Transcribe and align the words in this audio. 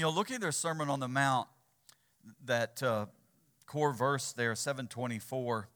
You 0.00 0.06
know, 0.06 0.12
looking 0.12 0.36
at 0.36 0.40
their 0.40 0.50
Sermon 0.50 0.88
on 0.88 0.98
the 0.98 1.08
Mount, 1.08 1.46
that 2.46 2.82
uh, 2.82 3.04
core 3.66 3.92
verse 3.92 4.32
there, 4.32 4.54
724, 4.54 5.68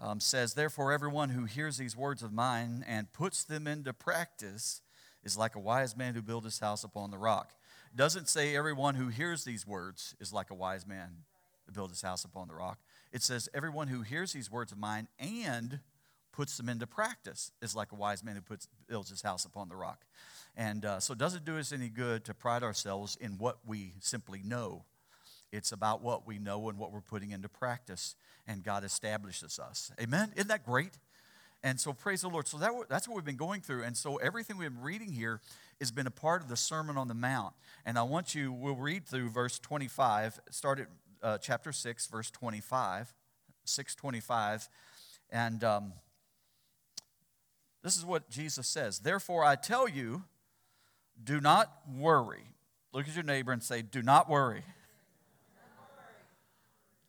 um, 0.00 0.18
says, 0.18 0.54
Therefore, 0.54 0.90
everyone 0.90 1.28
who 1.28 1.44
hears 1.44 1.76
these 1.76 1.96
words 1.96 2.24
of 2.24 2.32
mine 2.32 2.84
and 2.88 3.12
puts 3.12 3.44
them 3.44 3.68
into 3.68 3.92
practice 3.92 4.82
is 5.22 5.38
like 5.38 5.54
a 5.54 5.60
wise 5.60 5.96
man 5.96 6.16
who 6.16 6.22
built 6.22 6.42
his 6.42 6.58
house 6.58 6.82
upon 6.82 7.12
the 7.12 7.18
rock. 7.18 7.52
Doesn't 7.94 8.28
say 8.28 8.56
everyone 8.56 8.96
who 8.96 9.10
hears 9.10 9.44
these 9.44 9.64
words 9.64 10.16
is 10.18 10.32
like 10.32 10.50
a 10.50 10.56
wise 10.56 10.84
man 10.84 11.10
who 11.64 11.70
built 11.70 11.90
his 11.90 12.02
house 12.02 12.24
upon 12.24 12.48
the 12.48 12.54
rock. 12.54 12.80
It 13.12 13.22
says 13.22 13.48
everyone 13.54 13.86
who 13.86 14.02
hears 14.02 14.32
these 14.32 14.50
words 14.50 14.72
of 14.72 14.78
mine 14.78 15.06
and 15.20 15.78
puts 16.38 16.56
them 16.56 16.68
into 16.68 16.86
practice 16.86 17.50
is 17.60 17.74
like 17.74 17.90
a 17.90 17.96
wise 17.96 18.22
man 18.22 18.36
who 18.36 18.40
puts, 18.40 18.68
builds 18.86 19.10
his 19.10 19.22
house 19.22 19.44
upon 19.44 19.68
the 19.68 19.74
rock. 19.74 20.04
And 20.56 20.84
uh, 20.84 21.00
so 21.00 21.12
it 21.12 21.18
doesn't 21.18 21.44
do 21.44 21.58
us 21.58 21.72
any 21.72 21.88
good 21.88 22.24
to 22.26 22.32
pride 22.32 22.62
ourselves 22.62 23.18
in 23.20 23.38
what 23.38 23.58
we 23.66 23.94
simply 23.98 24.42
know. 24.44 24.84
It's 25.50 25.72
about 25.72 26.00
what 26.00 26.28
we 26.28 26.38
know 26.38 26.68
and 26.68 26.78
what 26.78 26.92
we're 26.92 27.00
putting 27.00 27.32
into 27.32 27.48
practice. 27.48 28.14
And 28.46 28.62
God 28.62 28.84
establishes 28.84 29.58
us. 29.58 29.90
Amen? 30.00 30.30
Isn't 30.36 30.46
that 30.46 30.64
great? 30.64 30.92
And 31.64 31.80
so 31.80 31.92
praise 31.92 32.20
the 32.20 32.28
Lord. 32.28 32.46
So 32.46 32.56
that, 32.58 32.70
that's 32.88 33.08
what 33.08 33.16
we've 33.16 33.24
been 33.24 33.34
going 33.34 33.60
through. 33.60 33.82
And 33.82 33.96
so 33.96 34.18
everything 34.18 34.58
we've 34.58 34.72
been 34.72 34.80
reading 34.80 35.10
here 35.10 35.40
has 35.80 35.90
been 35.90 36.06
a 36.06 36.12
part 36.12 36.40
of 36.40 36.48
the 36.48 36.56
Sermon 36.56 36.96
on 36.96 37.08
the 37.08 37.14
Mount. 37.14 37.54
And 37.84 37.98
I 37.98 38.04
want 38.04 38.36
you, 38.36 38.52
we'll 38.52 38.76
read 38.76 39.06
through 39.06 39.30
verse 39.30 39.58
25, 39.58 40.38
start 40.50 40.78
at 40.78 40.86
uh, 41.20 41.38
chapter 41.38 41.72
6, 41.72 42.06
verse 42.06 42.30
25, 42.30 43.12
625. 43.64 44.68
And 45.30 45.64
um, 45.64 45.94
this 47.82 47.96
is 47.96 48.04
what 48.04 48.28
Jesus 48.28 48.68
says 48.68 48.98
Therefore, 48.98 49.44
I 49.44 49.56
tell 49.56 49.88
you, 49.88 50.24
do 51.22 51.40
not 51.40 51.72
worry. 51.96 52.44
Look 52.92 53.08
at 53.08 53.14
your 53.14 53.24
neighbor 53.24 53.52
and 53.52 53.62
say, 53.62 53.82
Do 53.82 54.02
not 54.02 54.28
worry. 54.28 54.64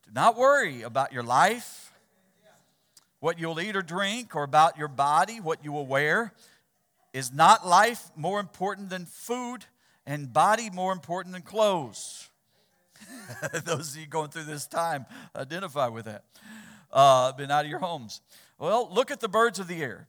Do 0.06 0.14
not 0.14 0.36
worry 0.36 0.82
about 0.82 1.12
your 1.12 1.22
life, 1.22 1.92
what 3.20 3.38
you'll 3.38 3.60
eat 3.60 3.76
or 3.76 3.82
drink, 3.82 4.34
or 4.34 4.42
about 4.42 4.76
your 4.76 4.88
body, 4.88 5.40
what 5.40 5.64
you 5.64 5.72
will 5.72 5.86
wear. 5.86 6.32
Is 7.12 7.32
not 7.32 7.66
life 7.66 8.10
more 8.16 8.40
important 8.40 8.90
than 8.90 9.04
food, 9.06 9.64
and 10.06 10.32
body 10.32 10.70
more 10.70 10.92
important 10.92 11.32
than 11.32 11.42
clothes? 11.42 12.28
Those 13.64 13.94
of 13.94 14.00
you 14.00 14.06
going 14.06 14.30
through 14.30 14.44
this 14.44 14.66
time 14.66 15.06
identify 15.34 15.88
with 15.88 16.06
that. 16.06 16.24
Uh, 16.92 17.32
been 17.32 17.50
out 17.50 17.64
of 17.64 17.70
your 17.70 17.80
homes. 17.80 18.20
Well, 18.58 18.88
look 18.92 19.10
at 19.10 19.20
the 19.20 19.28
birds 19.28 19.58
of 19.58 19.68
the 19.68 19.82
air. 19.82 20.08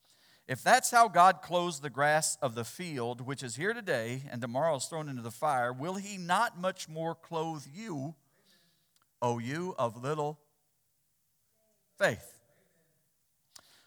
If 0.47 0.63
that's 0.63 0.91
how 0.91 1.07
God 1.07 1.41
clothes 1.41 1.79
the 1.79 1.89
grass 1.89 2.37
of 2.41 2.55
the 2.55 2.65
field, 2.65 3.21
which 3.21 3.43
is 3.43 3.55
here 3.55 3.73
today 3.73 4.23
and 4.29 4.41
tomorrow 4.41 4.75
is 4.75 4.85
thrown 4.85 5.07
into 5.07 5.21
the 5.21 5.31
fire, 5.31 5.71
will 5.71 5.95
he 5.95 6.17
not 6.17 6.59
much 6.59 6.89
more 6.89 7.15
clothe 7.15 7.65
you, 7.73 8.15
O 9.21 9.39
you 9.39 9.75
of 9.77 10.01
little 10.01 10.39
faith? 11.97 12.37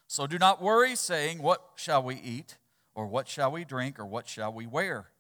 So 0.06 0.26
do 0.26 0.38
not 0.38 0.62
worry, 0.62 0.94
saying, 0.94 1.42
What 1.42 1.60
shall 1.74 2.02
we 2.02 2.14
eat? 2.14 2.56
Or 2.94 3.06
what 3.06 3.28
shall 3.28 3.50
we 3.50 3.64
drink? 3.64 3.98
Or 3.98 4.06
what 4.06 4.28
shall 4.28 4.52
we 4.52 4.66
wear? 4.66 5.10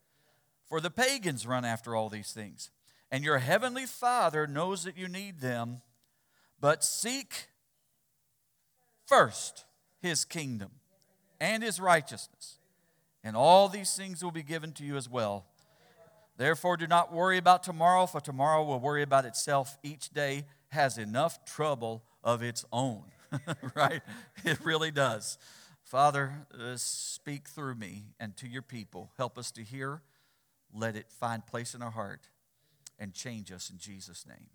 For 0.68 0.80
the 0.80 0.90
pagans 0.90 1.46
run 1.46 1.64
after 1.64 1.96
all 1.96 2.08
these 2.08 2.32
things. 2.32 2.70
And 3.10 3.24
your 3.24 3.38
heavenly 3.38 3.86
Father 3.86 4.46
knows 4.46 4.84
that 4.84 4.96
you 4.96 5.08
need 5.08 5.40
them. 5.40 5.82
But 6.60 6.84
seek 6.84 7.48
first 9.04 9.64
his 10.00 10.24
kingdom 10.24 10.70
and 11.44 11.62
his 11.62 11.78
righteousness, 11.78 12.56
and 13.22 13.36
all 13.36 13.68
these 13.68 13.94
things 13.94 14.24
will 14.24 14.30
be 14.30 14.42
given 14.42 14.72
to 14.72 14.82
you 14.82 14.96
as 14.96 15.10
well. 15.10 15.44
Therefore, 16.38 16.78
do 16.78 16.86
not 16.86 17.12
worry 17.12 17.36
about 17.36 17.62
tomorrow, 17.62 18.06
for 18.06 18.20
tomorrow 18.20 18.64
will 18.64 18.80
worry 18.80 19.02
about 19.02 19.26
itself. 19.26 19.76
Each 19.82 20.08
day 20.08 20.46
has 20.68 20.96
enough 20.96 21.44
trouble 21.44 22.02
of 22.24 22.42
its 22.42 22.64
own, 22.72 23.02
right? 23.74 24.00
It 24.42 24.58
really 24.64 24.90
does. 24.90 25.36
Father, 25.82 26.46
uh, 26.58 26.76
speak 26.76 27.46
through 27.46 27.74
me 27.74 28.04
and 28.18 28.34
to 28.38 28.48
your 28.48 28.62
people. 28.62 29.12
Help 29.18 29.36
us 29.36 29.50
to 29.52 29.62
hear. 29.62 30.00
Let 30.72 30.96
it 30.96 31.12
find 31.12 31.46
place 31.46 31.74
in 31.74 31.82
our 31.82 31.90
heart 31.90 32.30
and 32.98 33.12
change 33.12 33.52
us 33.52 33.68
in 33.68 33.76
Jesus' 33.76 34.24
name. 34.26 34.48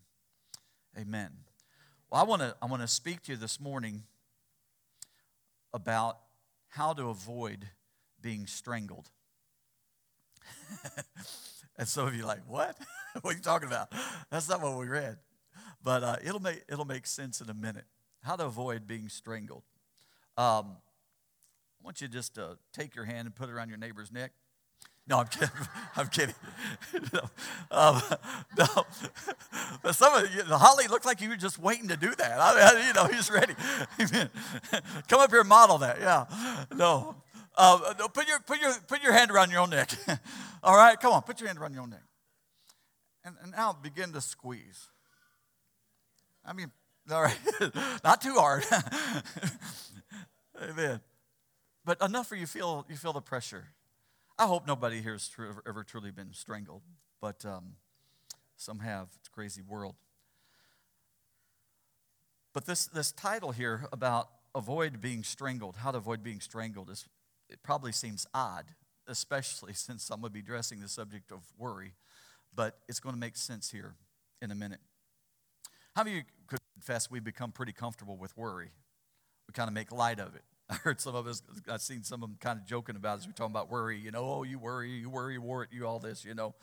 Amen. 0.98 1.30
Well, 2.10 2.20
I 2.20 2.24
want 2.26 2.42
to 2.42 2.56
I 2.64 2.66
want 2.66 2.82
to 2.82 2.88
speak 2.88 3.22
to 3.24 3.34
you 3.34 3.38
this 3.38 3.60
morning 3.60 4.04
about 5.72 6.18
how 6.70 6.94
to 6.94 7.10
avoid 7.10 7.68
being 8.22 8.48
strangled. 8.48 9.10
and 11.78 11.88
some 11.88 12.08
of 12.08 12.16
you 12.16 12.26
like, 12.26 12.42
what? 12.48 12.78
what 13.22 13.34
are 13.34 13.38
you 13.38 13.44
talking 13.44 13.68
about? 13.68 13.92
That's 14.30 14.48
not 14.50 14.62
what 14.62 14.78
we 14.78 14.88
read. 14.88 15.18
But 15.84 16.04
uh, 16.04 16.16
it'll, 16.24 16.40
make, 16.40 16.64
it'll 16.68 16.86
make 16.86 17.08
sense 17.08 17.42
in 17.42 17.50
a 17.50 17.54
minute. 17.54 17.86
How 18.22 18.36
to 18.36 18.46
avoid 18.46 18.88
being 18.88 19.10
strangled. 19.10 19.64
Um, 20.38 20.78
I 21.82 21.86
want 21.86 22.02
you 22.02 22.08
to 22.08 22.14
just 22.14 22.38
uh, 22.38 22.56
take 22.74 22.96
your 22.96 23.06
hand 23.06 23.26
and 23.26 23.36
put 23.36 23.50
it 23.50 23.54
around 23.54 23.70
your 23.70 23.78
neighbor's 23.78 24.12
neck. 24.12 24.32
No, 25.10 25.18
I'm 25.18 25.28
kidding. 25.28 25.50
I'm 25.96 26.08
kidding. 26.08 26.36
no, 27.14 27.20
um, 27.72 28.02
no. 28.58 28.68
But 29.82 29.96
some 29.96 30.14
of 30.14 30.34
you, 30.34 30.44
Holly 30.44 30.88
looked 30.88 31.06
like 31.06 31.20
you 31.20 31.30
were 31.30 31.36
just 31.36 31.58
waiting 31.58 31.88
to 31.88 31.98
do 31.98 32.14
that. 32.14 32.38
I 32.40 32.76
mean, 32.76 32.88
you 32.88 32.94
know, 32.94 33.06
he's 33.06 33.32
ready. 33.32 33.56
Come 35.08 35.20
up 35.20 35.32
here 35.32 35.40
and 35.40 35.50
model 35.50 35.80
that. 35.80 36.00
Yeah. 36.00 36.26
No. 36.76 37.16
Uh, 37.58 37.96
no. 37.98 38.08
Put 38.08 38.28
your 38.28 38.40
put 38.42 38.62
your 38.62 38.72
put 38.88 39.02
your 39.02 39.14
hand 39.14 39.32
around 39.32 39.50
your 39.50 39.62
own 39.62 39.72
neck. 39.72 39.92
All 40.64 40.78
right. 40.78 41.00
Come 41.00 41.14
on. 41.14 41.24
Put 41.24 41.40
your 41.40 41.48
hand 41.48 41.58
around 41.58 41.74
your 41.74 41.82
own 41.82 41.90
neck. 41.90 42.04
And, 43.26 43.36
and 43.42 43.52
now 43.52 43.74
begin 43.74 44.14
to 44.14 44.22
squeeze. 44.22 44.90
I 46.46 46.54
mean, 46.54 46.72
all 47.12 47.24
right. 47.24 47.38
Not 48.04 48.22
too 48.22 48.36
hard. 48.36 48.64
Amen. 50.62 51.02
But 51.84 52.02
enough 52.02 52.28
for 52.28 52.36
you 52.36 52.46
feel 52.46 52.86
you 52.88 52.96
feel 52.96 53.14
the 53.14 53.22
pressure. 53.22 53.66
I 54.40 54.46
hope 54.46 54.66
nobody 54.66 55.02
here 55.02 55.12
has 55.12 55.30
ever, 55.38 55.62
ever 55.68 55.84
truly 55.84 56.12
been 56.12 56.32
strangled, 56.32 56.82
but 57.20 57.44
um, 57.46 57.74
some 58.56 58.80
have. 58.80 59.10
It's 59.18 59.28
a 59.28 59.32
crazy 59.32 59.62
world. 59.62 59.96
But 62.54 62.66
this, 62.66 62.86
this 62.86 63.12
title 63.12 63.52
here 63.52 63.86
about 63.92 64.30
avoid 64.56 65.02
being 65.02 65.24
strangled, 65.24 65.76
how 65.76 65.92
to 65.92 65.98
avoid 65.98 66.24
being 66.24 66.40
strangled, 66.40 66.90
is, 66.90 67.06
it 67.50 67.62
probably 67.64 67.92
seems 67.92 68.26
odd, 68.34 68.64
especially 69.08 69.74
since 69.76 70.10
I'm 70.10 70.22
going 70.22 70.30
to 70.30 70.34
be 70.34 70.40
addressing 70.40 70.80
the 70.80 70.88
subject 70.88 71.34
of 71.34 71.40
worry, 71.58 71.96
but 72.56 72.78
it's 72.88 73.02
going 73.02 73.16
to 73.16 73.20
make 73.20 73.36
sense 73.36 73.70
here 73.70 73.96
in 74.42 74.52
a 74.52 74.56
minute. 74.56 74.80
How 75.98 76.06
many 76.06 76.16
of 76.16 76.24
you 76.24 76.32
could 76.48 76.60
confess 76.76 77.12
we've 77.12 77.26
become 77.26 77.52
pretty 77.52 77.74
comfortable 77.74 78.16
with 78.16 78.38
worry? 78.38 78.70
We 79.50 79.52
kind 79.52 79.68
of 79.68 79.74
make 79.74 79.92
light 79.92 80.22
of 80.22 80.34
it. 80.34 80.44
I 80.70 80.76
heard 80.76 81.02
some 81.02 81.16
of 81.16 81.26
us, 81.26 81.42
I've 81.68 81.82
seen 81.82 82.04
some 82.04 82.22
of 82.22 82.30
them 82.30 82.38
kind 82.40 82.60
of 82.60 82.66
joking 82.66 82.96
about 82.96 83.20
as 83.20 83.26
we're 83.26 83.34
talking 83.34 83.52
about 83.52 83.72
worry, 83.72 83.98
you 83.98 84.12
know, 84.12 84.24
oh, 84.24 84.44
you 84.44 84.60
worry, 84.60 84.92
you 84.92 85.10
worry, 85.10 85.34
you 85.34 85.42
worry, 85.42 85.68
you 85.72 85.88
all 85.88 85.98
this, 85.98 86.24
you 86.24 86.36
know. 86.36 86.54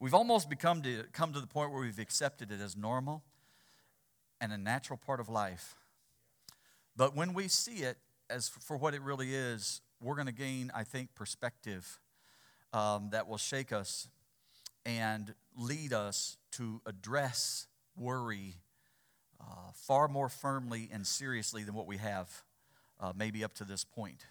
We've 0.00 0.14
almost 0.14 0.48
become 0.48 0.80
to 0.82 1.04
come 1.12 1.34
to 1.34 1.40
the 1.40 1.46
point 1.46 1.70
where 1.70 1.82
we've 1.82 1.98
accepted 1.98 2.50
it 2.50 2.60
as 2.60 2.76
normal 2.76 3.22
and 4.40 4.52
a 4.52 4.58
natural 4.58 4.96
part 4.96 5.20
of 5.20 5.28
life. 5.28 5.76
But 6.96 7.14
when 7.14 7.34
we 7.34 7.46
see 7.46 7.82
it 7.82 7.98
as 8.30 8.48
for 8.48 8.76
what 8.76 8.94
it 8.94 9.02
really 9.02 9.34
is, 9.34 9.82
we're 10.00 10.16
going 10.16 10.26
to 10.26 10.32
gain, 10.32 10.72
I 10.74 10.84
think, 10.84 11.14
perspective 11.14 12.00
um, 12.72 13.10
that 13.12 13.28
will 13.28 13.38
shake 13.38 13.70
us 13.70 14.08
and 14.86 15.34
lead 15.56 15.92
us 15.92 16.38
to 16.52 16.80
address 16.86 17.66
worry 17.96 18.56
uh, 19.40 19.72
far 19.74 20.08
more 20.08 20.30
firmly 20.30 20.88
and 20.90 21.06
seriously 21.06 21.62
than 21.62 21.74
what 21.74 21.86
we 21.86 21.98
have 21.98 22.42
uh, 23.02 23.12
maybe 23.14 23.44
up 23.44 23.52
to 23.54 23.64
this 23.64 23.84
point. 23.84 24.24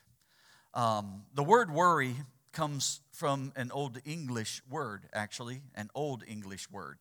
Um, 0.73 1.23
the 1.35 1.43
word 1.43 1.69
worry 1.69 2.15
comes 2.53 3.01
from 3.11 3.51
an 3.55 3.71
old 3.71 3.99
English 4.05 4.61
word, 4.69 5.07
actually, 5.13 5.61
an 5.75 5.89
old 5.93 6.23
English 6.27 6.71
word. 6.71 6.99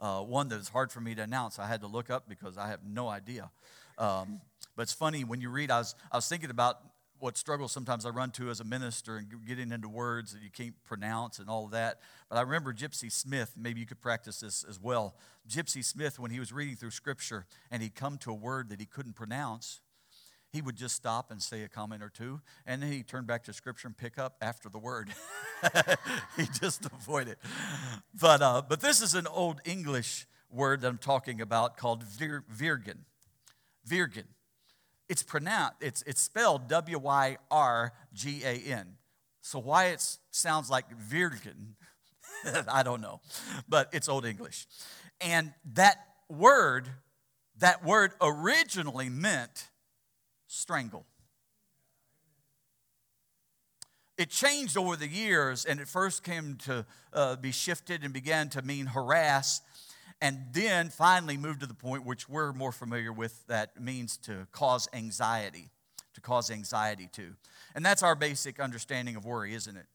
Uh, 0.00 0.20
one 0.20 0.48
that's 0.48 0.68
hard 0.68 0.92
for 0.92 1.00
me 1.00 1.14
to 1.16 1.22
announce. 1.22 1.58
I 1.58 1.66
had 1.66 1.80
to 1.80 1.88
look 1.88 2.08
up 2.08 2.28
because 2.28 2.56
I 2.56 2.68
have 2.68 2.80
no 2.86 3.08
idea. 3.08 3.50
Um, 3.98 4.40
but 4.76 4.82
it's 4.82 4.92
funny 4.92 5.24
when 5.24 5.40
you 5.40 5.50
read, 5.50 5.72
I 5.72 5.78
was, 5.78 5.96
I 6.12 6.16
was 6.16 6.28
thinking 6.28 6.50
about 6.50 6.78
what 7.18 7.36
struggles 7.36 7.72
sometimes 7.72 8.06
I 8.06 8.10
run 8.10 8.30
to 8.32 8.48
as 8.48 8.60
a 8.60 8.64
minister 8.64 9.16
and 9.16 9.26
getting 9.44 9.72
into 9.72 9.88
words 9.88 10.32
that 10.32 10.42
you 10.42 10.50
can't 10.50 10.74
pronounce 10.84 11.40
and 11.40 11.50
all 11.50 11.66
that. 11.68 11.98
But 12.28 12.38
I 12.38 12.42
remember 12.42 12.72
Gypsy 12.72 13.10
Smith, 13.10 13.54
maybe 13.56 13.80
you 13.80 13.86
could 13.86 14.00
practice 14.00 14.38
this 14.38 14.64
as 14.68 14.80
well. 14.80 15.16
Gypsy 15.48 15.84
Smith, 15.84 16.20
when 16.20 16.30
he 16.30 16.38
was 16.38 16.52
reading 16.52 16.76
through 16.76 16.92
scripture 16.92 17.46
and 17.72 17.82
he'd 17.82 17.96
come 17.96 18.18
to 18.18 18.30
a 18.30 18.34
word 18.34 18.68
that 18.68 18.78
he 18.78 18.86
couldn't 18.86 19.14
pronounce, 19.14 19.80
he 20.58 20.62
would 20.62 20.74
just 20.74 20.96
stop 20.96 21.30
and 21.30 21.40
say 21.40 21.62
a 21.62 21.68
comment 21.68 22.02
or 22.02 22.08
two, 22.08 22.40
and 22.66 22.82
then 22.82 22.90
he'd 22.90 23.06
turn 23.06 23.24
back 23.24 23.44
to 23.44 23.52
scripture 23.52 23.86
and 23.86 23.96
pick 23.96 24.18
up 24.18 24.34
after 24.42 24.68
the 24.68 24.78
word. 24.78 25.08
he 26.36 26.46
just 26.60 26.84
avoided. 26.84 27.36
But, 28.20 28.42
uh, 28.42 28.62
but 28.68 28.80
this 28.80 29.00
is 29.00 29.14
an 29.14 29.28
old 29.28 29.60
English 29.64 30.26
word 30.50 30.80
that 30.80 30.88
I'm 30.88 30.98
talking 30.98 31.40
about 31.40 31.76
called 31.76 32.02
vir- 32.02 32.42
virgin. 32.48 33.04
Virgin. 33.84 34.24
It's 35.08 35.22
pronounced, 35.22 35.76
it's, 35.80 36.02
it's 36.08 36.20
spelled 36.20 36.66
W 36.66 36.98
Y 36.98 37.36
R 37.52 37.92
G 38.12 38.42
A 38.42 38.54
N. 38.54 38.96
So 39.40 39.60
why 39.60 39.86
it 39.86 40.04
sounds 40.32 40.68
like 40.68 40.90
virgin, 40.90 41.76
I 42.68 42.82
don't 42.82 43.00
know, 43.00 43.20
but 43.68 43.90
it's 43.92 44.08
Old 44.08 44.26
English. 44.26 44.66
And 45.20 45.54
that 45.74 46.04
word, 46.28 46.88
that 47.58 47.84
word 47.84 48.10
originally 48.20 49.08
meant 49.08 49.68
strangle. 50.48 51.06
It 54.16 54.30
changed 54.30 54.76
over 54.76 54.96
the 54.96 55.06
years, 55.06 55.64
and 55.64 55.78
it 55.78 55.86
first 55.86 56.24
came 56.24 56.56
to 56.64 56.84
uh, 57.12 57.36
be 57.36 57.52
shifted 57.52 58.02
and 58.02 58.12
began 58.12 58.48
to 58.48 58.62
mean 58.62 58.86
harass 58.86 59.60
and 60.20 60.46
then 60.52 60.88
finally 60.88 61.36
moved 61.36 61.60
to 61.60 61.66
the 61.66 61.74
point 61.74 62.04
which 62.04 62.28
we're 62.28 62.52
more 62.52 62.72
familiar 62.72 63.12
with 63.12 63.46
that 63.46 63.80
means 63.80 64.16
to 64.16 64.48
cause 64.50 64.88
anxiety, 64.92 65.70
to 66.14 66.20
cause 66.20 66.50
anxiety 66.50 67.08
to. 67.12 67.34
And 67.74 67.86
that's 67.86 68.02
our 68.02 68.16
basic 68.16 68.58
understanding 68.58 69.14
of 69.14 69.24
worry, 69.24 69.54
isn't 69.54 69.76
it? 69.76 69.86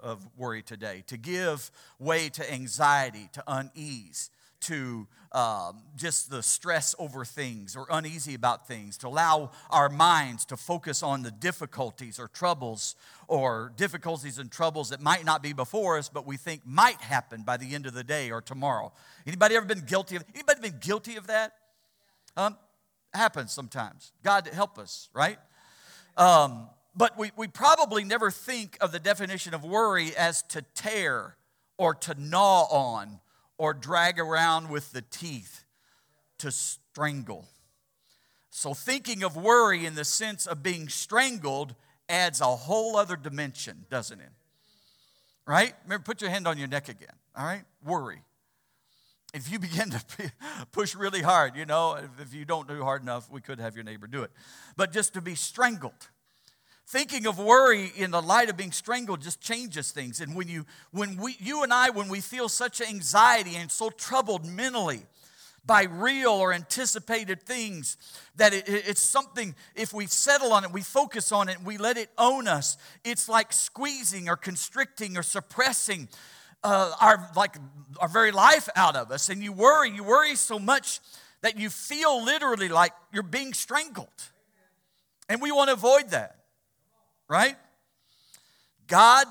Of 0.00 0.28
worry 0.36 0.62
today. 0.62 1.02
To 1.08 1.16
give 1.16 1.70
way 1.98 2.28
to 2.28 2.52
anxiety, 2.52 3.28
to 3.32 3.42
unease, 3.48 4.30
to 4.66 5.06
um, 5.32 5.82
just 5.96 6.30
the 6.30 6.42
stress 6.42 6.94
over 6.98 7.24
things 7.24 7.76
or 7.76 7.86
uneasy 7.90 8.34
about 8.34 8.66
things, 8.66 8.96
to 8.98 9.08
allow 9.08 9.50
our 9.70 9.88
minds 9.88 10.44
to 10.46 10.56
focus 10.56 11.02
on 11.02 11.22
the 11.22 11.30
difficulties 11.30 12.18
or 12.18 12.28
troubles 12.28 12.94
or 13.28 13.72
difficulties 13.76 14.38
and 14.38 14.50
troubles 14.50 14.90
that 14.90 15.02
might 15.02 15.24
not 15.24 15.42
be 15.42 15.52
before 15.52 15.98
us, 15.98 16.08
but 16.08 16.26
we 16.26 16.36
think 16.36 16.62
might 16.64 17.00
happen 17.00 17.42
by 17.42 17.56
the 17.56 17.74
end 17.74 17.86
of 17.86 17.92
the 17.92 18.04
day 18.04 18.30
or 18.30 18.40
tomorrow. 18.40 18.92
Anybody 19.26 19.56
ever 19.56 19.66
been 19.66 19.84
guilty 19.84 20.16
of? 20.16 20.24
Anybody 20.34 20.60
been 20.60 20.78
guilty 20.80 21.16
of 21.16 21.26
that? 21.26 21.52
Um, 22.36 22.56
happens 23.12 23.52
sometimes. 23.52 24.12
God 24.22 24.46
help 24.48 24.78
us, 24.78 25.08
right? 25.12 25.38
Um, 26.16 26.68
but 26.94 27.18
we, 27.18 27.30
we 27.36 27.46
probably 27.46 28.04
never 28.04 28.30
think 28.30 28.78
of 28.80 28.90
the 28.90 28.98
definition 28.98 29.52
of 29.52 29.64
worry 29.64 30.16
as 30.16 30.42
to 30.44 30.62
tear 30.74 31.36
or 31.76 31.94
to 31.94 32.14
gnaw 32.18 32.62
on 32.70 33.20
or 33.58 33.74
drag 33.74 34.18
around 34.18 34.70
with 34.70 34.92
the 34.92 35.02
teeth 35.02 35.64
to 36.38 36.50
strangle. 36.50 37.46
So, 38.50 38.74
thinking 38.74 39.22
of 39.22 39.36
worry 39.36 39.84
in 39.84 39.94
the 39.94 40.04
sense 40.04 40.46
of 40.46 40.62
being 40.62 40.88
strangled 40.88 41.74
adds 42.08 42.40
a 42.40 42.46
whole 42.46 42.96
other 42.96 43.16
dimension, 43.16 43.84
doesn't 43.90 44.20
it? 44.20 44.30
Right? 45.46 45.74
Remember, 45.84 46.04
put 46.04 46.20
your 46.20 46.30
hand 46.30 46.46
on 46.46 46.58
your 46.58 46.68
neck 46.68 46.88
again, 46.88 47.14
all 47.36 47.44
right? 47.44 47.64
Worry. 47.84 48.22
If 49.34 49.50
you 49.50 49.58
begin 49.58 49.90
to 49.90 50.02
push 50.72 50.94
really 50.94 51.22
hard, 51.22 51.56
you 51.56 51.66
know, 51.66 51.98
if 52.20 52.34
you 52.34 52.44
don't 52.44 52.66
do 52.66 52.82
hard 52.82 53.02
enough, 53.02 53.30
we 53.30 53.40
could 53.40 53.60
have 53.60 53.74
your 53.74 53.84
neighbor 53.84 54.06
do 54.06 54.22
it. 54.22 54.30
But 54.76 54.92
just 54.92 55.14
to 55.14 55.20
be 55.20 55.34
strangled 55.34 56.08
thinking 56.86 57.26
of 57.26 57.38
worry 57.38 57.90
in 57.96 58.10
the 58.10 58.22
light 58.22 58.48
of 58.48 58.56
being 58.56 58.72
strangled 58.72 59.20
just 59.20 59.40
changes 59.40 59.90
things. 59.90 60.20
And 60.20 60.34
when 60.34 60.48
you 60.48 60.66
when 60.92 61.16
we 61.16 61.36
you 61.40 61.62
and 61.62 61.72
i 61.72 61.90
when 61.90 62.08
we 62.08 62.20
feel 62.20 62.48
such 62.48 62.80
anxiety 62.80 63.56
and 63.56 63.70
so 63.70 63.90
troubled 63.90 64.46
mentally 64.46 65.02
by 65.64 65.82
real 65.82 66.30
or 66.30 66.52
anticipated 66.52 67.42
things 67.42 67.96
that 68.36 68.54
it, 68.54 68.64
it's 68.68 69.00
something 69.00 69.54
if 69.74 69.92
we 69.92 70.06
settle 70.06 70.52
on 70.52 70.62
it 70.62 70.72
we 70.72 70.80
focus 70.80 71.32
on 71.32 71.48
it 71.48 71.60
we 71.64 71.76
let 71.76 71.96
it 71.96 72.08
own 72.18 72.46
us 72.46 72.76
it's 73.04 73.28
like 73.28 73.52
squeezing 73.52 74.28
or 74.28 74.36
constricting 74.36 75.16
or 75.16 75.24
suppressing 75.24 76.08
uh, 76.66 76.92
our 77.00 77.30
like 77.36 77.56
our 78.00 78.08
very 78.08 78.32
life 78.32 78.68
out 78.76 78.96
of 78.96 79.10
us. 79.10 79.28
And 79.28 79.42
you 79.42 79.52
worry 79.52 79.90
you 79.90 80.02
worry 80.02 80.34
so 80.36 80.58
much 80.58 81.00
that 81.42 81.56
you 81.56 81.70
feel 81.70 82.24
literally 82.24 82.68
like 82.68 82.92
you're 83.12 83.22
being 83.22 83.54
strangled. 83.54 84.08
And 85.28 85.40
we 85.40 85.52
want 85.52 85.68
to 85.68 85.74
avoid 85.74 86.10
that 86.10 86.36
right? 87.28 87.56
God 88.86 89.26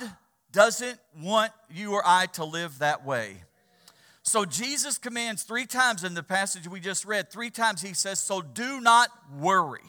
doesn't 0.52 1.00
want 1.22 1.52
you 1.74 1.94
or 1.94 2.04
I 2.06 2.28
to 2.28 2.46
live 2.46 2.80
that 2.80 3.06
way. 3.06 3.38
So 4.24 4.44
Jesus 4.44 4.98
commands 4.98 5.44
three 5.44 5.66
times 5.66 6.04
in 6.04 6.14
the 6.14 6.24
passage 6.24 6.68
we 6.68 6.80
just 6.80 7.06
read, 7.06 7.32
three 7.32 7.50
times 7.50 7.82
he 7.82 7.94
says, 7.94 8.20
So 8.20 8.42
do 8.42 8.82
not 8.82 9.10
worry. 9.38 9.84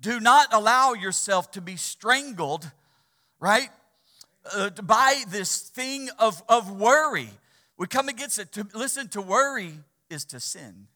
Do 0.00 0.20
not 0.20 0.52
allow 0.52 0.92
yourself 0.92 1.50
to 1.52 1.60
be 1.60 1.76
strangled, 1.76 2.70
right? 3.38 3.68
Uh, 4.52 4.70
by 4.70 5.22
this 5.28 5.60
thing 5.60 6.10
of, 6.18 6.42
of 6.48 6.70
worry. 6.70 7.30
We 7.78 7.86
come 7.86 8.08
against 8.08 8.38
it. 8.38 8.52
To, 8.52 8.66
listen, 8.74 9.08
to 9.08 9.22
worry 9.22 9.72
is 10.10 10.24
to 10.26 10.40
sin 10.40 10.88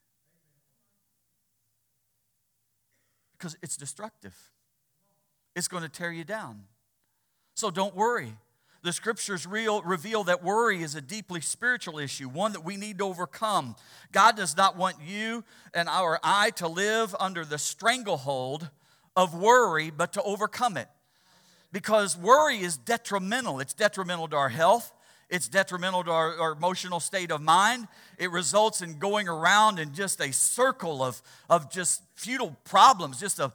because 3.33 3.57
it's 3.63 3.77
destructive 3.77 4.37
it's 5.59 5.69
going 5.69 5.83
to 5.83 5.89
tear 5.89 6.13
you 6.13 6.25
down. 6.25 6.63
So 7.55 7.71
don't 7.71 7.95
worry. 7.95 8.33
The 8.83 8.93
scriptures 8.93 9.45
real, 9.45 9.83
reveal 9.83 10.23
that 10.25 10.45
worry 10.45 10.83
is 10.83 10.95
a 10.95 11.01
deeply 11.01 11.41
spiritual 11.41 11.99
issue, 11.99 12.29
one 12.29 12.53
that 12.53 12.65
we 12.65 12.77
need 12.77 12.99
to 12.99 13.05
overcome. 13.05 13.75
God 14.13 14.37
does 14.37 14.57
not 14.57 14.77
want 14.77 14.97
you 15.05 15.43
and 15.75 15.89
our 15.89 16.21
I 16.23 16.51
to 16.51 16.69
live 16.69 17.15
under 17.19 17.45
the 17.45 17.59
stranglehold 17.59 18.71
of 19.17 19.35
worry, 19.35 19.91
but 19.91 20.13
to 20.13 20.23
overcome 20.23 20.77
it. 20.77 20.89
Because 21.73 22.17
worry 22.17 22.61
is 22.61 22.77
detrimental. 22.77 23.59
It's 23.59 23.75
detrimental 23.75 24.29
to 24.29 24.37
our 24.37 24.49
health, 24.49 24.93
it's 25.31 25.49
detrimental 25.49 26.05
to 26.05 26.11
our, 26.11 26.41
our, 26.41 26.53
emotional 26.53 27.01
state 27.01 27.31
of 27.31 27.43
mind. 27.43 27.87
It 28.17 28.31
results 28.31 28.81
in 28.81 28.99
going 28.99 29.29
around 29.29 29.79
in 29.79 29.93
just 29.93 30.21
a 30.23 30.33
circle 30.33 31.03
of, 31.03 31.21
of 31.51 31.71
just 31.71 32.03
futile 32.15 32.57
problems, 32.65 33.21
just 33.21 33.39
an 33.39 33.51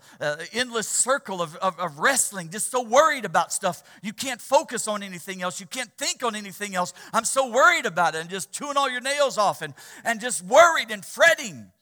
endless 0.54 0.88
circle 0.88 1.42
of, 1.42 1.56
of, 1.58 1.78
of 1.80 1.98
wrestling, 1.98 2.50
just 2.50 2.70
so 2.70 2.84
worried 2.84 3.26
about 3.26 3.52
stuff. 3.52 3.84
You 4.04 4.14
can't 4.14 4.40
focus 4.40 4.88
on 4.88 5.02
anything 5.02 5.42
else. 5.42 5.60
You 5.60 5.66
can't 5.66 5.92
think 5.98 6.24
on 6.24 6.36
anything 6.36 6.76
else. 6.76 6.94
I'm 7.12 7.26
so 7.26 7.50
worried 7.50 7.88
about 7.88 8.14
it 8.16 8.22
and 8.22 8.30
just 8.30 8.52
chewing 8.52 8.78
all 8.78 8.90
your 8.90 9.02
nails 9.02 9.40
off 9.40 9.62
and, 9.64 9.74
and 10.06 10.22
just 10.22 10.44
worried 10.44 10.92
and 10.92 11.04
fretting. 11.04 11.73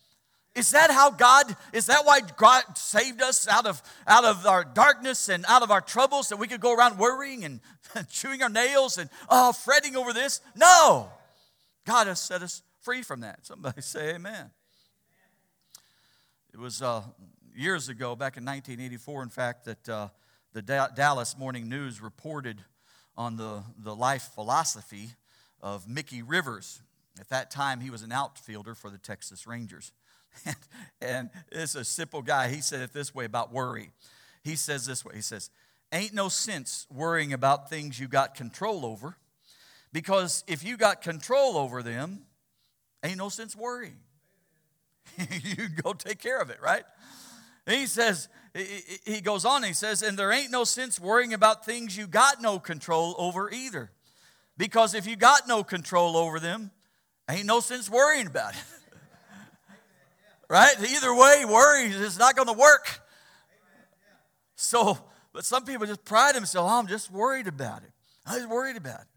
Is 0.54 0.72
that 0.72 0.92
how 0.92 1.12
God, 1.12 1.56
is 1.72 1.86
that 1.86 2.06
why 2.06 2.20
God 2.38 2.78
saved 2.78 3.22
us 3.22 3.48
out 3.48 3.66
of, 3.66 3.82
out 4.06 4.26
of 4.26 4.46
our 4.46 4.66
darkness 4.66 5.30
and 5.30 5.46
out 5.48 5.64
of 5.64 5.72
our 5.72 5.80
troubles 5.80 6.28
that 6.30 6.38
we 6.38 6.48
could 6.48 6.60
go 6.60 6.74
around 6.74 6.98
worrying 6.98 7.46
and 7.46 7.62
chewing 8.10 8.44
our 8.44 8.50
nails 8.50 8.98
and 8.98 9.10
oh, 9.30 9.54
fretting 9.54 9.96
over 9.96 10.12
this? 10.12 10.42
No. 10.56 11.10
God 11.86 12.08
has 12.08 12.20
set 12.20 12.42
us 12.42 12.62
free 12.82 13.02
from 13.02 13.22
that. 13.22 13.46
Somebody 13.46 13.82
say 13.82 14.16
amen. 14.16 14.52
It 16.54 16.60
was 16.60 16.82
uh, 16.82 17.04
years 17.56 17.88
ago, 17.88 18.16
back 18.16 18.36
in 18.36 18.44
1984, 18.44 19.24
in 19.24 19.30
fact, 19.30 19.66
that 19.66 19.90
uh, 19.90 20.08
the 20.52 20.62
da- 20.62 20.90
Dallas 20.90 21.38
Morning 21.38 21.70
News 21.70 22.02
reported 22.02 22.62
on 23.16 23.38
the, 23.38 23.64
the 23.78 23.96
life 23.96 24.32
philosophy 24.36 25.12
of 25.62 25.88
Mickey 25.88 26.22
Rivers. 26.22 26.82
At 27.20 27.30
that 27.30 27.52
time, 27.52 27.80
he 27.80 27.90
was 27.90 28.02
an 28.02 28.12
outfielder 28.12 28.76
for 28.76 28.90
the 28.90 28.98
Texas 28.98 29.48
Rangers. 29.48 29.94
And, 30.46 30.56
and 31.02 31.30
it's 31.52 31.76
a 31.76 31.84
simple 31.84 32.22
guy. 32.22 32.50
He 32.50 32.62
said 32.62 32.82
it 32.82 32.94
this 32.94 33.14
way 33.14 33.26
about 33.26 33.52
worry. 33.52 33.92
He 34.44 34.56
says 34.56 34.86
this 34.86 35.06
way 35.06 35.16
He 35.16 35.22
says, 35.22 35.50
Ain't 35.94 36.14
no 36.14 36.30
sense 36.30 36.88
worrying 36.90 37.34
about 37.34 37.70
things 37.70 38.00
you 38.00 38.08
got 38.08 38.36
control 38.36 38.86
over 38.86 39.18
because 39.94 40.44
if 40.48 40.64
you 40.64 40.78
got 40.78 41.02
control 41.02 41.58
over 41.58 41.84
them, 41.84 42.22
ain't 43.04 43.18
no 43.18 43.30
sense 43.30 43.56
worrying. 43.56 43.98
you 45.18 45.68
go 45.84 45.94
take 45.94 46.20
care 46.20 46.40
of 46.40 46.50
it, 46.50 46.62
right? 46.62 46.84
he 47.68 47.86
says, 47.86 48.28
he 49.06 49.22
goes 49.22 49.46
on, 49.46 49.64
he 49.64 49.74
says, 49.74 50.02
and 50.02 50.18
there 50.18 50.32
ain't 50.32 50.52
no 50.52 50.64
sense 50.64 51.00
worrying 51.00 51.34
about 51.34 51.66
things 51.66 51.96
you 51.96 52.08
got 52.08 52.42
no 52.42 52.60
control 52.60 53.16
over 53.18 53.50
either. 53.52 53.92
Because 54.58 54.94
if 54.94 55.08
you 55.08 55.16
got 55.16 55.48
no 55.48 55.64
control 55.64 56.18
over 56.18 56.40
them, 56.40 56.72
ain't 57.30 57.46
no 57.46 57.60
sense 57.60 57.90
worrying 57.90 58.28
about 58.28 58.54
it. 58.54 58.60
right? 60.52 60.76
Either 60.82 61.16
way, 61.16 61.46
worry 61.46 61.86
is 61.86 62.20
not 62.20 62.36
going 62.36 62.50
to 62.50 62.54
work. 62.54 63.00
So, 64.56 64.98
but 65.32 65.46
some 65.46 65.64
people 65.64 65.88
just 65.88 66.04
pride 66.04 66.36
themselves, 66.36 66.70
oh, 66.70 66.78
I'm 66.78 66.88
just 66.88 67.10
worried 67.10 67.48
about 67.48 67.84
it. 67.84 67.92
I'm 68.26 68.38
just 68.38 68.50
worried 68.50 68.76
about 68.76 69.00
it. 69.00 69.08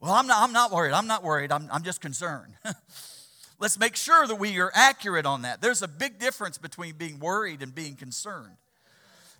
Well, 0.00 0.12
I'm 0.12 0.26
not, 0.26 0.42
I'm 0.42 0.52
not 0.52 0.72
worried. 0.72 0.92
I'm 0.92 1.06
not 1.06 1.22
worried. 1.22 1.52
I'm, 1.52 1.68
I'm 1.70 1.82
just 1.82 2.00
concerned. 2.00 2.54
Let's 3.60 3.78
make 3.78 3.96
sure 3.96 4.26
that 4.26 4.36
we 4.36 4.58
are 4.60 4.72
accurate 4.74 5.26
on 5.26 5.42
that. 5.42 5.60
There's 5.60 5.82
a 5.82 5.88
big 5.88 6.18
difference 6.18 6.56
between 6.56 6.94
being 6.94 7.20
worried 7.20 7.62
and 7.62 7.74
being 7.74 7.94
concerned. 7.94 8.56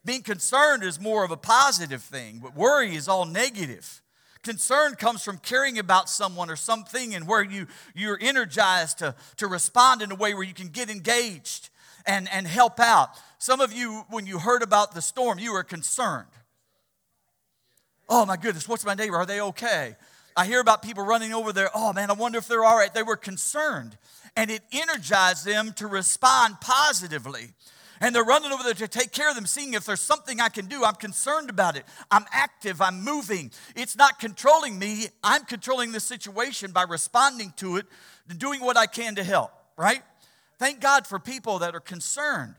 Being 0.04 0.22
concerned 0.22 0.84
is 0.84 1.00
more 1.00 1.24
of 1.24 1.30
a 1.30 1.36
positive 1.38 2.02
thing, 2.02 2.40
but 2.42 2.54
worry 2.54 2.94
is 2.94 3.08
all 3.08 3.24
negative. 3.24 4.01
Concern 4.42 4.94
comes 4.96 5.22
from 5.22 5.38
caring 5.38 5.78
about 5.78 6.08
someone 6.08 6.50
or 6.50 6.56
something 6.56 7.14
and 7.14 7.28
where 7.28 7.42
you, 7.42 7.68
you're 7.94 8.18
energized 8.20 8.98
to, 8.98 9.14
to 9.36 9.46
respond 9.46 10.02
in 10.02 10.10
a 10.10 10.16
way 10.16 10.34
where 10.34 10.42
you 10.42 10.54
can 10.54 10.68
get 10.68 10.90
engaged 10.90 11.70
and, 12.06 12.28
and 12.32 12.46
help 12.46 12.80
out. 12.80 13.10
Some 13.38 13.60
of 13.60 13.72
you, 13.72 14.04
when 14.10 14.26
you 14.26 14.38
heard 14.38 14.62
about 14.62 14.94
the 14.94 15.02
storm, 15.02 15.38
you 15.38 15.52
were 15.52 15.62
concerned. 15.62 16.28
Oh 18.08 18.26
my 18.26 18.36
goodness, 18.36 18.68
what's 18.68 18.84
my 18.84 18.94
neighbor? 18.94 19.16
Are 19.16 19.26
they 19.26 19.40
okay? 19.40 19.96
I 20.36 20.46
hear 20.46 20.60
about 20.60 20.82
people 20.82 21.04
running 21.04 21.32
over 21.32 21.52
there. 21.52 21.70
Oh 21.74 21.92
man, 21.92 22.10
I 22.10 22.14
wonder 22.14 22.38
if 22.38 22.48
they're 22.48 22.64
all 22.64 22.76
right. 22.76 22.92
They 22.92 23.02
were 23.02 23.16
concerned. 23.16 23.96
And 24.36 24.50
it 24.50 24.62
energized 24.72 25.44
them 25.44 25.72
to 25.74 25.86
respond 25.86 26.60
positively. 26.60 27.52
And 28.02 28.12
they're 28.12 28.24
running 28.24 28.50
over 28.50 28.64
there 28.64 28.74
to 28.74 28.88
take 28.88 29.12
care 29.12 29.30
of 29.30 29.36
them, 29.36 29.46
seeing 29.46 29.74
if 29.74 29.86
there's 29.86 30.00
something 30.00 30.40
I 30.40 30.48
can 30.48 30.66
do. 30.66 30.84
I'm 30.84 30.96
concerned 30.96 31.48
about 31.48 31.76
it. 31.76 31.84
I'm 32.10 32.24
active. 32.32 32.80
I'm 32.80 33.04
moving. 33.04 33.52
It's 33.76 33.96
not 33.96 34.18
controlling 34.18 34.76
me. 34.76 35.06
I'm 35.22 35.44
controlling 35.44 35.92
the 35.92 36.00
situation 36.00 36.72
by 36.72 36.82
responding 36.82 37.52
to 37.58 37.76
it, 37.76 37.86
doing 38.38 38.60
what 38.60 38.76
I 38.76 38.86
can 38.86 39.14
to 39.14 39.22
help, 39.22 39.52
right? 39.76 40.02
Thank 40.58 40.80
God 40.80 41.06
for 41.06 41.20
people 41.20 41.60
that 41.60 41.76
are 41.76 41.80
concerned. 41.80 42.56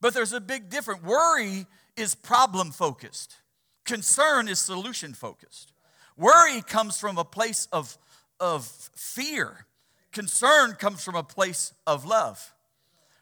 But 0.00 0.14
there's 0.14 0.32
a 0.32 0.40
big 0.40 0.70
difference. 0.70 1.02
Worry 1.02 1.66
is 1.94 2.14
problem 2.14 2.70
focused, 2.70 3.36
concern 3.84 4.48
is 4.48 4.58
solution 4.58 5.12
focused. 5.12 5.74
Worry 6.16 6.62
comes 6.62 6.98
from 6.98 7.18
a 7.18 7.24
place 7.24 7.68
of, 7.70 7.98
of 8.38 8.64
fear, 8.96 9.66
concern 10.10 10.72
comes 10.72 11.04
from 11.04 11.16
a 11.16 11.22
place 11.22 11.74
of 11.86 12.06
love. 12.06 12.54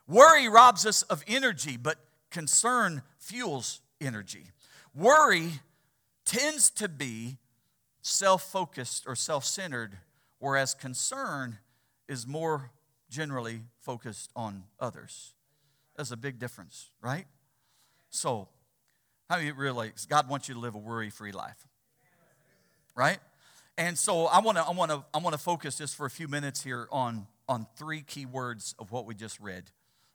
Worry 0.09 0.49
robs 0.49 0.87
us 0.87 1.03
of 1.03 1.23
energy, 1.29 1.77
but 1.77 1.99
concern 2.31 3.03
fuels 3.19 3.81
energy. 4.01 4.47
Worry 4.95 5.61
tends 6.25 6.71
to 6.71 6.89
be 6.89 7.37
self 8.01 8.51
focused 8.51 9.05
or 9.07 9.15
self 9.15 9.45
centered, 9.45 9.99
whereas 10.39 10.75
concern 10.75 11.59
is 12.09 12.27
more 12.27 12.71
generally 13.11 13.61
focused 13.81 14.31
on 14.35 14.65
others. 14.81 15.35
There's 15.95 16.11
a 16.11 16.17
big 16.17 16.39
difference, 16.39 16.91
right? 17.03 17.27
So, 18.11 18.49
how 19.29 19.39
do 19.39 19.45
you 19.45 19.53
realize 19.53 20.07
God 20.09 20.29
wants 20.29 20.49
you 20.49 20.55
to 20.55 20.61
live 20.61 20.75
a 20.75 20.79
worry 20.79 21.11
free 21.11 21.33
life? 21.33 21.67
Right? 22.95 23.19
And 23.77 23.97
so 23.97 24.25
I 24.27 24.41
want 24.41 24.57
to 24.59 24.65
I 24.65 24.73
want 24.73 24.91
to 24.91 25.05
I 25.13 25.19
want 25.19 25.35
to 25.35 25.39
focus 25.39 25.79
just 25.79 25.97
for 25.97 26.07
a 26.07 26.11
few 26.11 26.29
minutes 26.29 26.63
here 26.63 26.89
on 26.91 27.27
on 27.47 27.67
three 27.77 28.01
key 28.01 28.27
words 28.27 28.75
of 28.79 28.91
what 28.91 29.07
we 29.07 29.15
just 29.15 29.39
read. 29.39 29.71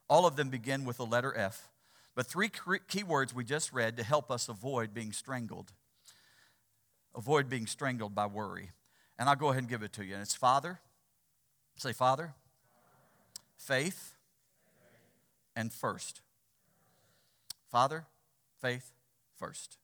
All 0.10 0.26
of 0.26 0.36
them 0.36 0.50
begin 0.50 0.86
with 0.86 0.98
the 0.98 1.06
letter 1.06 1.36
F, 1.36 1.70
but 2.16 2.28
three 2.28 2.50
key 2.88 3.04
words 3.04 3.34
we 3.34 3.44
just 3.44 3.74
read 3.74 3.98
to 3.98 4.04
help 4.04 4.30
us 4.30 4.50
avoid 4.50 4.94
being 4.94 5.12
strangled. 5.12 5.72
Avoid 7.16 7.50
being 7.50 7.68
strangled 7.68 8.14
by 8.14 8.26
worry. 8.26 8.72
And 9.18 9.30
I'll 9.30 9.36
go 9.36 9.50
ahead 9.50 9.64
and 9.64 9.70
give 9.70 9.84
it 9.84 9.94
to 9.94 10.06
you. 10.06 10.14
And 10.14 10.22
it's 10.22 10.36
Father. 10.36 10.80
Say 11.76 11.94
Father 11.94 12.34
faith, 13.64 14.14
and 15.56 15.72
first. 15.72 16.22
Father, 17.70 18.06
faith, 18.62 18.92
first. 19.38 19.78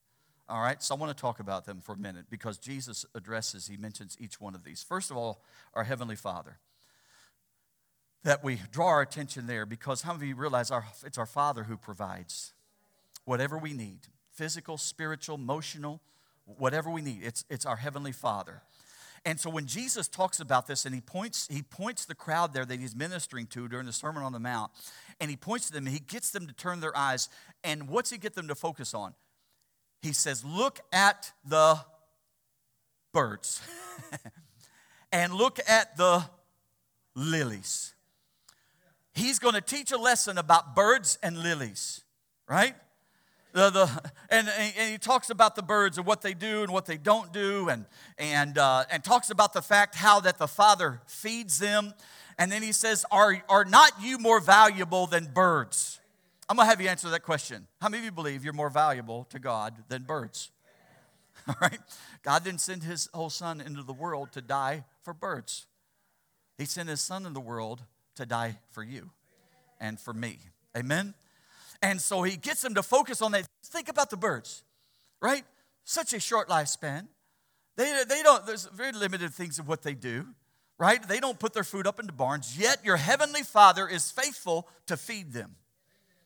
All 0.48 0.60
right, 0.60 0.82
so 0.82 0.94
I 0.94 0.98
want 0.98 1.16
to 1.16 1.20
talk 1.20 1.40
about 1.40 1.64
them 1.64 1.80
for 1.80 1.92
a 1.92 1.98
minute 1.98 2.26
because 2.28 2.58
Jesus 2.58 3.06
addresses, 3.14 3.68
he 3.68 3.76
mentions 3.76 4.16
each 4.20 4.40
one 4.40 4.54
of 4.54 4.64
these. 4.64 4.82
First 4.82 5.10
of 5.10 5.16
all, 5.16 5.42
our 5.74 5.84
Heavenly 5.84 6.16
Father. 6.16 6.58
That 8.22 8.44
we 8.44 8.60
draw 8.70 8.88
our 8.88 9.00
attention 9.00 9.46
there 9.46 9.64
because 9.64 10.02
how 10.02 10.12
many 10.12 10.26
of 10.26 10.28
you 10.28 10.34
realize 10.34 10.70
our, 10.70 10.84
it's 11.04 11.16
our 11.16 11.26
Father 11.26 11.64
who 11.64 11.76
provides 11.76 12.52
whatever 13.24 13.56
we 13.56 13.72
need 13.72 14.00
physical, 14.32 14.78
spiritual, 14.78 15.36
emotional, 15.36 16.00
whatever 16.46 16.90
we 16.90 17.02
need. 17.02 17.20
It's, 17.22 17.44
it's 17.50 17.66
our 17.66 17.76
Heavenly 17.76 18.12
Father. 18.12 18.62
And 19.24 19.38
so 19.38 19.50
when 19.50 19.66
Jesus 19.66 20.08
talks 20.08 20.40
about 20.40 20.66
this 20.66 20.86
and 20.86 20.94
he 20.94 21.00
points, 21.02 21.46
he 21.50 21.62
points 21.62 22.06
the 22.06 22.14
crowd 22.14 22.54
there 22.54 22.64
that 22.64 22.80
he's 22.80 22.96
ministering 22.96 23.46
to 23.48 23.68
during 23.68 23.84
the 23.84 23.92
Sermon 23.92 24.22
on 24.22 24.32
the 24.32 24.38
Mount, 24.38 24.72
and 25.20 25.30
he 25.30 25.36
points 25.36 25.66
to 25.66 25.72
them, 25.74 25.86
and 25.86 25.92
he 25.94 26.00
gets 26.00 26.30
them 26.30 26.46
to 26.46 26.54
turn 26.54 26.80
their 26.80 26.96
eyes. 26.96 27.28
And 27.62 27.88
what's 27.88 28.10
he 28.10 28.16
get 28.16 28.34
them 28.34 28.48
to 28.48 28.54
focus 28.54 28.94
on? 28.94 29.14
He 30.00 30.14
says, 30.14 30.42
Look 30.42 30.80
at 30.90 31.32
the 31.46 31.78
birds 33.12 33.60
and 35.12 35.34
look 35.34 35.58
at 35.68 35.98
the 35.98 36.24
lilies. 37.14 37.92
He's 39.20 39.38
going 39.38 39.54
to 39.54 39.60
teach 39.60 39.92
a 39.92 39.98
lesson 39.98 40.38
about 40.38 40.74
birds 40.74 41.18
and 41.22 41.36
lilies, 41.36 42.02
right? 42.48 42.74
the, 43.52 43.68
the, 43.70 44.10
and, 44.30 44.48
and 44.48 44.90
he 44.90 44.96
talks 44.96 45.28
about 45.28 45.56
the 45.56 45.62
birds 45.62 45.98
and 45.98 46.06
what 46.06 46.22
they 46.22 46.34
do 46.34 46.62
and 46.62 46.72
what 46.72 46.86
they 46.86 46.96
don't 46.96 47.30
do 47.32 47.68
and, 47.68 47.84
and, 48.16 48.56
uh, 48.56 48.84
and 48.90 49.04
talks 49.04 49.28
about 49.30 49.52
the 49.52 49.60
fact 49.60 49.94
how 49.94 50.20
that 50.20 50.38
the 50.38 50.48
father 50.48 51.02
feeds 51.06 51.58
them. 51.58 51.92
And 52.38 52.50
then 52.50 52.62
he 52.62 52.72
says 52.72 53.04
are, 53.10 53.42
are 53.48 53.66
not 53.66 53.92
you 54.00 54.18
more 54.18 54.40
valuable 54.40 55.06
than 55.06 55.26
birds? 55.26 56.00
I'm 56.48 56.56
going 56.56 56.66
to 56.66 56.70
have 56.70 56.80
you 56.80 56.88
answer 56.88 57.10
that 57.10 57.22
question. 57.22 57.66
How 57.80 57.90
many 57.90 57.98
of 57.98 58.04
you 58.06 58.12
believe 58.12 58.42
you're 58.42 58.52
more 58.54 58.70
valuable 58.70 59.24
to 59.30 59.38
god 59.38 59.74
than 59.88 60.04
birds? 60.04 60.50
All 61.48 61.56
right? 61.60 61.78
God 62.22 62.42
didn't 62.42 62.60
send 62.62 62.84
his 62.84 63.10
whole 63.12 63.30
son 63.30 63.60
into 63.60 63.82
the 63.82 63.92
world 63.92 64.32
to 64.32 64.40
die 64.40 64.84
for 65.02 65.12
birds. 65.12 65.66
He 66.56 66.64
sent 66.64 66.88
his 66.88 67.02
son 67.02 67.26
in 67.26 67.34
the 67.34 67.40
world 67.40 67.82
to 68.16 68.26
die 68.26 68.58
for 68.70 68.82
you 68.82 69.10
and 69.80 69.98
for 70.00 70.12
me 70.12 70.38
amen 70.76 71.14
and 71.82 72.00
so 72.00 72.22
he 72.22 72.36
gets 72.36 72.60
them 72.62 72.74
to 72.74 72.82
focus 72.82 73.22
on 73.22 73.32
that. 73.32 73.46
Think 73.64 73.88
about 73.88 74.10
the 74.10 74.16
birds, 74.16 74.64
right? 75.20 75.44
Such 75.84 76.12
a 76.12 76.20
short 76.20 76.48
lifespan. 76.48 77.06
They, 77.76 78.02
they 78.08 78.22
don't, 78.22 78.46
there's 78.46 78.66
very 78.66 78.92
limited 78.92 79.32
things 79.32 79.58
of 79.58 79.66
what 79.66 79.82
they 79.82 79.94
do, 79.94 80.26
right? 80.78 81.06
They 81.06 81.20
don't 81.20 81.38
put 81.38 81.54
their 81.54 81.64
food 81.64 81.86
up 81.86 81.98
into 81.98 82.12
barns, 82.12 82.58
yet 82.58 82.84
your 82.84 82.96
heavenly 82.96 83.42
Father 83.42 83.88
is 83.88 84.10
faithful 84.10 84.68
to 84.86 84.96
feed 84.96 85.32
them. 85.32 85.56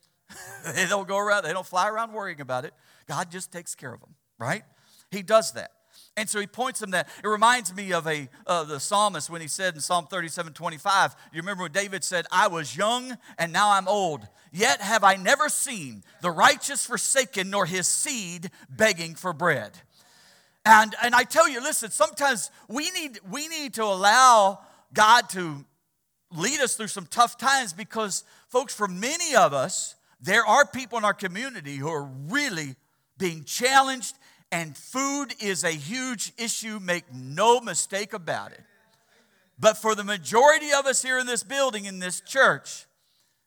they 0.75 0.87
don't 0.87 1.07
go 1.07 1.17
around, 1.17 1.43
they 1.43 1.53
don't 1.53 1.65
fly 1.65 1.87
around 1.87 2.11
worrying 2.11 2.41
about 2.41 2.65
it. 2.65 2.73
God 3.07 3.31
just 3.31 3.51
takes 3.51 3.75
care 3.75 3.93
of 3.93 4.01
them, 4.01 4.15
right? 4.37 4.63
He 5.11 5.21
does 5.21 5.53
that. 5.53 5.71
And 6.17 6.29
so 6.29 6.39
he 6.39 6.47
points 6.47 6.79
them 6.79 6.91
that. 6.91 7.09
It 7.23 7.27
reminds 7.27 7.75
me 7.75 7.91
of 7.91 8.07
a 8.07 8.29
uh, 8.47 8.63
the 8.63 8.79
psalmist 8.79 9.29
when 9.29 9.41
he 9.41 9.47
said 9.47 9.75
in 9.75 9.81
Psalm 9.81 10.07
37, 10.07 10.53
25, 10.53 11.15
you 11.33 11.41
remember 11.41 11.63
when 11.63 11.73
David 11.73 12.03
said, 12.03 12.25
I 12.31 12.47
was 12.47 12.75
young 12.75 13.17
and 13.37 13.51
now 13.51 13.71
I'm 13.71 13.87
old, 13.87 14.27
yet 14.53 14.79
have 14.79 15.03
I 15.03 15.15
never 15.15 15.49
seen 15.49 16.03
the 16.21 16.31
righteous 16.31 16.85
forsaken 16.85 17.49
nor 17.49 17.65
his 17.65 17.87
seed 17.87 18.49
begging 18.69 19.15
for 19.15 19.33
bread. 19.33 19.71
And, 20.65 20.95
and 21.03 21.13
I 21.13 21.23
tell 21.23 21.49
you, 21.49 21.61
listen, 21.61 21.91
sometimes 21.91 22.49
we 22.69 22.89
need, 22.91 23.19
we 23.29 23.47
need 23.49 23.73
to 23.75 23.83
allow 23.83 24.59
God 24.93 25.29
to 25.31 25.65
lead 26.35 26.59
us 26.61 26.75
through 26.75 26.87
some 26.87 27.05
tough 27.05 27.37
times 27.37 27.73
because, 27.73 28.23
folks, 28.47 28.73
for 28.73 28.87
many 28.87 29.35
of 29.35 29.53
us, 29.53 29.95
there 30.21 30.45
are 30.45 30.65
people 30.65 30.97
in 30.97 31.05
our 31.05 31.13
community 31.13 31.75
who 31.75 31.89
are 31.89 32.09
really 32.29 32.75
being 33.17 33.43
challenged 33.43 34.15
and 34.55 34.77
food 34.77 35.35
is 35.41 35.65
a 35.65 35.71
huge 35.71 36.31
issue, 36.37 36.79
make 36.81 37.03
no 37.13 37.59
mistake 37.59 38.13
about 38.13 38.53
it. 38.53 38.61
But 39.59 39.77
for 39.77 39.95
the 39.95 40.03
majority 40.05 40.67
of 40.71 40.85
us 40.85 41.01
here 41.01 41.19
in 41.19 41.27
this 41.27 41.43
building, 41.43 41.83
in 41.83 41.99
this 41.99 42.21
church, 42.21 42.85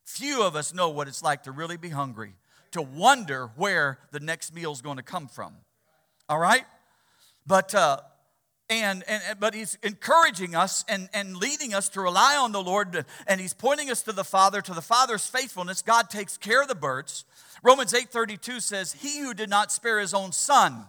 few 0.04 0.42
of 0.42 0.54
us 0.54 0.74
know 0.74 0.90
what 0.90 1.08
it's 1.08 1.22
like 1.22 1.44
to 1.44 1.50
really 1.50 1.78
be 1.78 1.88
hungry, 1.88 2.34
to 2.72 2.82
wonder 2.82 3.48
where 3.56 3.98
the 4.10 4.20
next 4.20 4.54
meal 4.54 4.70
is 4.70 4.82
going 4.82 4.98
to 4.98 5.02
come 5.02 5.28
from. 5.28 5.54
All 6.28 6.38
right? 6.38 6.64
But, 7.46 7.74
uh, 7.74 8.00
and, 8.68 9.02
and, 9.08 9.40
but 9.40 9.54
he's 9.54 9.78
encouraging 9.82 10.54
us 10.54 10.84
and, 10.90 11.08
and 11.14 11.38
leading 11.38 11.72
us 11.72 11.88
to 11.90 12.02
rely 12.02 12.36
on 12.36 12.52
the 12.52 12.62
Lord, 12.62 13.06
and 13.26 13.40
he's 13.40 13.54
pointing 13.54 13.90
us 13.90 14.02
to 14.02 14.12
the 14.12 14.24
Father, 14.24 14.60
to 14.60 14.74
the 14.74 14.82
Father's 14.82 15.26
faithfulness. 15.26 15.80
God 15.80 16.10
takes 16.10 16.36
care 16.36 16.60
of 16.60 16.68
the 16.68 16.74
birds. 16.74 17.24
Romans 17.62 17.94
8:32 17.94 18.60
says, 18.60 18.92
"He 18.92 19.20
who 19.20 19.32
did 19.32 19.48
not 19.48 19.72
spare 19.72 19.98
his 19.98 20.12
own 20.12 20.32
son, 20.32 20.86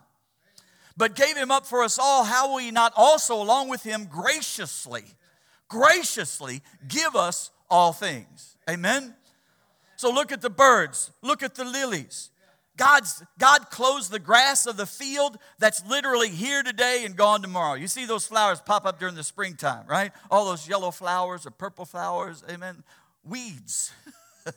but 0.99 1.15
gave 1.15 1.35
him 1.35 1.49
up 1.49 1.65
for 1.65 1.81
us 1.81 1.97
all, 1.97 2.25
how 2.25 2.51
will 2.51 2.59
he 2.59 2.69
not 2.69 2.93
also 2.95 3.41
along 3.41 3.69
with 3.69 3.81
him 3.81 4.05
graciously 4.05 5.05
graciously 5.67 6.61
give 6.87 7.15
us 7.15 7.49
all 7.69 7.93
things?" 7.93 8.57
Amen. 8.69 9.15
So 9.95 10.11
look 10.11 10.31
at 10.31 10.41
the 10.41 10.49
birds, 10.49 11.11
look 11.21 11.41
at 11.41 11.55
the 11.55 11.65
lilies. 11.65 12.29
God's, 12.79 13.21
God 13.37 13.69
clothes 13.69 14.07
the 14.07 14.19
grass 14.19 14.65
of 14.65 14.77
the 14.77 14.85
field 14.85 15.37
that's 15.59 15.85
literally 15.85 16.29
here 16.29 16.63
today 16.63 17.03
and 17.05 17.17
gone 17.17 17.41
tomorrow. 17.41 17.73
You 17.73 17.87
see 17.89 18.05
those 18.05 18.25
flowers 18.25 18.61
pop 18.61 18.85
up 18.85 18.99
during 18.99 19.15
the 19.15 19.23
springtime, 19.23 19.85
right? 19.85 20.13
All 20.31 20.45
those 20.45 20.69
yellow 20.69 20.91
flowers 20.91 21.45
or 21.45 21.51
purple 21.51 21.83
flowers, 21.83 22.41
amen. 22.49 22.85
Weeds. 23.25 23.91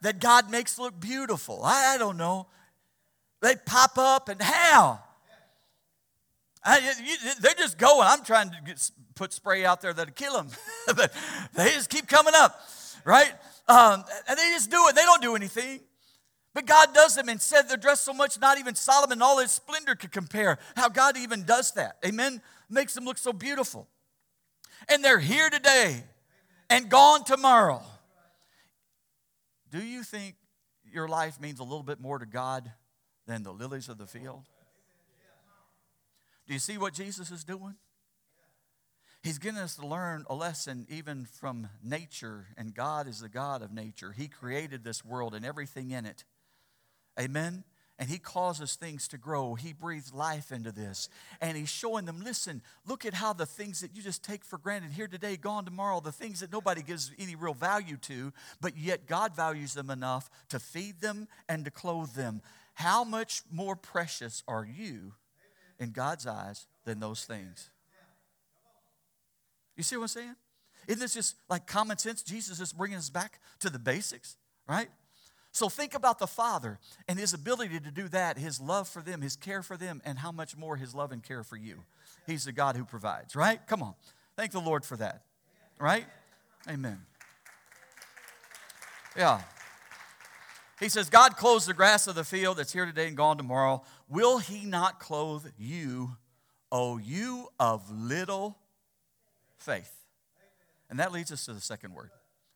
that 0.00 0.20
God 0.20 0.48
makes 0.48 0.78
look 0.78 1.00
beautiful. 1.00 1.62
I, 1.64 1.94
I 1.94 1.98
don't 1.98 2.16
know. 2.16 2.46
They 3.40 3.54
pop 3.56 3.98
up 3.98 4.28
and 4.28 4.40
how? 4.40 5.00
I, 6.64 6.78
you, 7.02 7.16
they're 7.40 7.54
just 7.54 7.78
going. 7.78 8.06
I'm 8.06 8.24
trying 8.24 8.50
to 8.50 8.56
get, 8.66 8.90
put 9.14 9.32
spray 9.32 9.64
out 9.64 9.80
there 9.80 9.92
that'll 9.92 10.12
kill 10.12 10.34
them, 10.34 10.48
but 10.96 11.12
they 11.54 11.70
just 11.70 11.88
keep 11.88 12.08
coming 12.08 12.34
up, 12.36 12.60
right? 13.04 13.32
Um, 13.68 14.04
and 14.28 14.38
they 14.38 14.50
just 14.50 14.70
do 14.70 14.78
it. 14.88 14.94
They 14.94 15.02
don't 15.02 15.22
do 15.22 15.36
anything. 15.36 15.80
But 16.54 16.66
God 16.66 16.92
does 16.92 17.14
them 17.14 17.28
and 17.28 17.40
said 17.40 17.62
they're 17.68 17.76
dressed 17.76 18.04
so 18.04 18.12
much, 18.12 18.40
not 18.40 18.58
even 18.58 18.74
Solomon, 18.74 19.22
all 19.22 19.38
his 19.38 19.52
splendor 19.52 19.94
could 19.94 20.10
compare. 20.10 20.58
How 20.76 20.88
God 20.88 21.16
even 21.16 21.44
does 21.44 21.72
that. 21.72 21.98
Amen. 22.04 22.42
Makes 22.68 22.94
them 22.94 23.04
look 23.04 23.18
so 23.18 23.32
beautiful. 23.32 23.86
And 24.88 25.04
they're 25.04 25.20
here 25.20 25.50
today 25.50 26.02
and 26.68 26.88
gone 26.88 27.24
tomorrow. 27.24 27.82
Do 29.70 29.82
you 29.82 30.02
think 30.02 30.34
your 30.90 31.06
life 31.06 31.40
means 31.40 31.60
a 31.60 31.64
little 31.64 31.82
bit 31.82 32.00
more 32.00 32.18
to 32.18 32.26
God 32.26 32.72
than 33.28 33.44
the 33.44 33.52
lilies 33.52 33.88
of 33.88 33.98
the 33.98 34.06
field? 34.06 34.42
Do 36.48 36.54
you 36.54 36.58
see 36.58 36.78
what 36.78 36.94
Jesus 36.94 37.30
is 37.30 37.44
doing? 37.44 37.74
He's 39.22 39.38
getting 39.38 39.58
us 39.58 39.76
to 39.76 39.86
learn 39.86 40.24
a 40.30 40.34
lesson 40.34 40.86
even 40.88 41.26
from 41.26 41.68
nature, 41.84 42.46
and 42.56 42.74
God 42.74 43.06
is 43.06 43.20
the 43.20 43.28
God 43.28 43.60
of 43.60 43.70
nature. 43.70 44.12
He 44.12 44.28
created 44.28 44.82
this 44.82 45.04
world 45.04 45.34
and 45.34 45.44
everything 45.44 45.90
in 45.90 46.06
it. 46.06 46.24
Amen? 47.20 47.64
And 47.98 48.08
He 48.08 48.18
causes 48.18 48.76
things 48.76 49.08
to 49.08 49.18
grow. 49.18 49.56
He 49.56 49.72
breathes 49.72 50.14
life 50.14 50.52
into 50.52 50.72
this. 50.72 51.10
And 51.40 51.58
He's 51.58 51.68
showing 51.68 52.06
them 52.06 52.22
listen, 52.22 52.62
look 52.86 53.04
at 53.04 53.12
how 53.12 53.32
the 53.34 53.44
things 53.44 53.80
that 53.80 53.94
you 53.94 54.00
just 54.02 54.22
take 54.22 54.44
for 54.44 54.56
granted 54.56 54.92
here 54.92 55.08
today, 55.08 55.36
gone 55.36 55.64
tomorrow, 55.64 56.00
the 56.00 56.12
things 56.12 56.40
that 56.40 56.52
nobody 56.52 56.80
gives 56.80 57.10
any 57.18 57.34
real 57.34 57.54
value 57.54 57.96
to, 57.98 58.32
but 58.60 58.78
yet 58.78 59.06
God 59.06 59.34
values 59.34 59.74
them 59.74 59.90
enough 59.90 60.30
to 60.48 60.60
feed 60.60 61.00
them 61.00 61.28
and 61.48 61.64
to 61.64 61.70
clothe 61.70 62.14
them. 62.14 62.40
How 62.78 63.02
much 63.02 63.42
more 63.50 63.74
precious 63.74 64.44
are 64.46 64.64
you 64.64 65.14
in 65.80 65.90
God's 65.90 66.28
eyes 66.28 66.68
than 66.84 67.00
those 67.00 67.24
things? 67.24 67.70
You 69.76 69.82
see 69.82 69.96
what 69.96 70.02
I'm 70.02 70.08
saying? 70.08 70.36
Isn't 70.86 71.00
this 71.00 71.12
just 71.12 71.34
like 71.50 71.66
common 71.66 71.98
sense? 71.98 72.22
Jesus 72.22 72.60
is 72.60 72.72
bringing 72.72 72.96
us 72.96 73.10
back 73.10 73.40
to 73.58 73.68
the 73.68 73.80
basics, 73.80 74.36
right? 74.68 74.88
So 75.50 75.68
think 75.68 75.92
about 75.92 76.20
the 76.20 76.28
Father 76.28 76.78
and 77.08 77.18
his 77.18 77.34
ability 77.34 77.80
to 77.80 77.90
do 77.90 78.06
that, 78.10 78.38
his 78.38 78.60
love 78.60 78.86
for 78.86 79.02
them, 79.02 79.22
his 79.22 79.34
care 79.34 79.64
for 79.64 79.76
them, 79.76 80.00
and 80.04 80.16
how 80.16 80.30
much 80.30 80.56
more 80.56 80.76
his 80.76 80.94
love 80.94 81.10
and 81.10 81.20
care 81.20 81.42
for 81.42 81.56
you. 81.56 81.82
He's 82.28 82.44
the 82.44 82.52
God 82.52 82.76
who 82.76 82.84
provides, 82.84 83.34
right? 83.34 83.58
Come 83.66 83.82
on. 83.82 83.94
Thank 84.36 84.52
the 84.52 84.60
Lord 84.60 84.84
for 84.84 84.96
that, 84.98 85.24
right? 85.80 86.06
Amen. 86.68 87.00
Yeah. 89.16 89.40
He 90.80 90.88
says, 90.88 91.10
God 91.10 91.36
clothes 91.36 91.66
the 91.66 91.74
grass 91.74 92.06
of 92.06 92.14
the 92.14 92.24
field 92.24 92.58
that's 92.58 92.72
here 92.72 92.86
today 92.86 93.08
and 93.08 93.16
gone 93.16 93.36
tomorrow. 93.36 93.82
Will 94.08 94.38
he 94.38 94.64
not 94.64 95.00
clothe 95.00 95.46
you, 95.58 96.16
O 96.70 96.98
you 96.98 97.48
of 97.58 97.90
little 97.90 98.58
faith? 99.58 99.92
And 100.88 101.00
that 101.00 101.12
leads 101.12 101.32
us 101.32 101.44
to 101.46 101.52
the 101.52 101.60
second 101.60 101.94
word. 101.94 102.10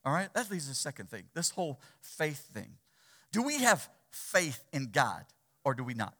All 0.05 0.13
right? 0.13 0.33
That 0.33 0.49
leads 0.49 0.65
to 0.65 0.69
the 0.69 0.75
second 0.75 1.09
thing 1.09 1.23
this 1.33 1.49
whole 1.49 1.79
faith 2.01 2.49
thing. 2.53 2.77
Do 3.31 3.43
we 3.43 3.59
have 3.59 3.89
faith 4.09 4.63
in 4.71 4.89
God 4.91 5.25
or 5.63 5.73
do 5.73 5.83
we 5.83 5.93
not? 5.93 6.15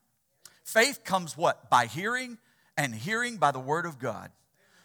Faith 0.64 1.04
comes 1.04 1.38
what? 1.38 1.70
By 1.70 1.86
hearing, 1.86 2.38
and 2.78 2.96
hearing 2.96 3.38
by 3.38 3.52
the 3.52 3.60
word 3.60 3.86
of 3.86 4.00
God. 4.00 4.32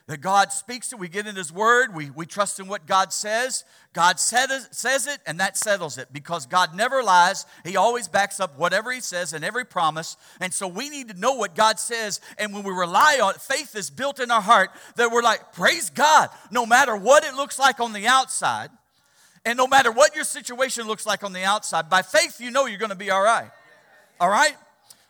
That 0.09 0.23
God 0.23 0.53
speaks 0.53 0.91
it, 0.91 0.99
we 0.99 1.09
get 1.09 1.27
in 1.27 1.37
His 1.37 1.53
Word, 1.53 1.95
we, 1.95 2.09
we 2.09 2.25
trust 2.25 2.59
in 2.59 2.67
what 2.67 2.87
God 2.87 3.13
says. 3.13 3.65
God 3.93 4.19
said 4.19 4.49
says 4.71 5.07
it, 5.07 5.21
and 5.27 5.39
that 5.39 5.59
settles 5.59 5.99
it 5.99 6.09
because 6.11 6.47
God 6.47 6.75
never 6.75 7.03
lies. 7.03 7.45
He 7.63 7.77
always 7.77 8.09
backs 8.09 8.41
up 8.41 8.59
whatever 8.59 8.91
He 8.91 9.03
says 9.03 9.35
and 9.35 9.45
every 9.45 9.67
promise. 9.67 10.17
And 10.41 10.53
so 10.53 10.67
we 10.67 10.89
need 10.89 11.09
to 11.09 11.21
know 11.21 11.35
what 11.35 11.55
God 11.55 11.79
says. 11.79 12.23
And 12.39 12.55
when 12.55 12.63
we 12.63 12.73
rely 12.73 13.21
on 13.23 13.35
it, 13.35 13.43
faith 13.43 13.77
is 13.77 13.91
built 13.91 14.19
in 14.19 14.31
our 14.31 14.41
heart 14.41 14.71
that 14.97 15.11
we're 15.13 15.23
like, 15.23 15.53
praise 15.53 15.91
God, 15.91 16.31
no 16.51 16.65
matter 16.65 16.97
what 16.97 17.23
it 17.23 17.35
looks 17.35 17.59
like 17.59 17.79
on 17.79 17.93
the 17.93 18.07
outside, 18.07 18.71
and 19.45 19.59
no 19.59 19.67
matter 19.67 19.93
what 19.93 20.15
your 20.15 20.25
situation 20.25 20.87
looks 20.87 21.05
like 21.05 21.23
on 21.23 21.35
the 21.35 21.45
outside, 21.45 21.91
by 21.91 22.01
faith, 22.01 22.41
you 22.41 22.51
know 22.51 22.65
you're 22.65 22.79
going 22.79 22.89
to 22.91 22.97
be 22.97 23.11
all 23.11 23.23
right. 23.23 23.51
All 24.19 24.31
right? 24.31 24.57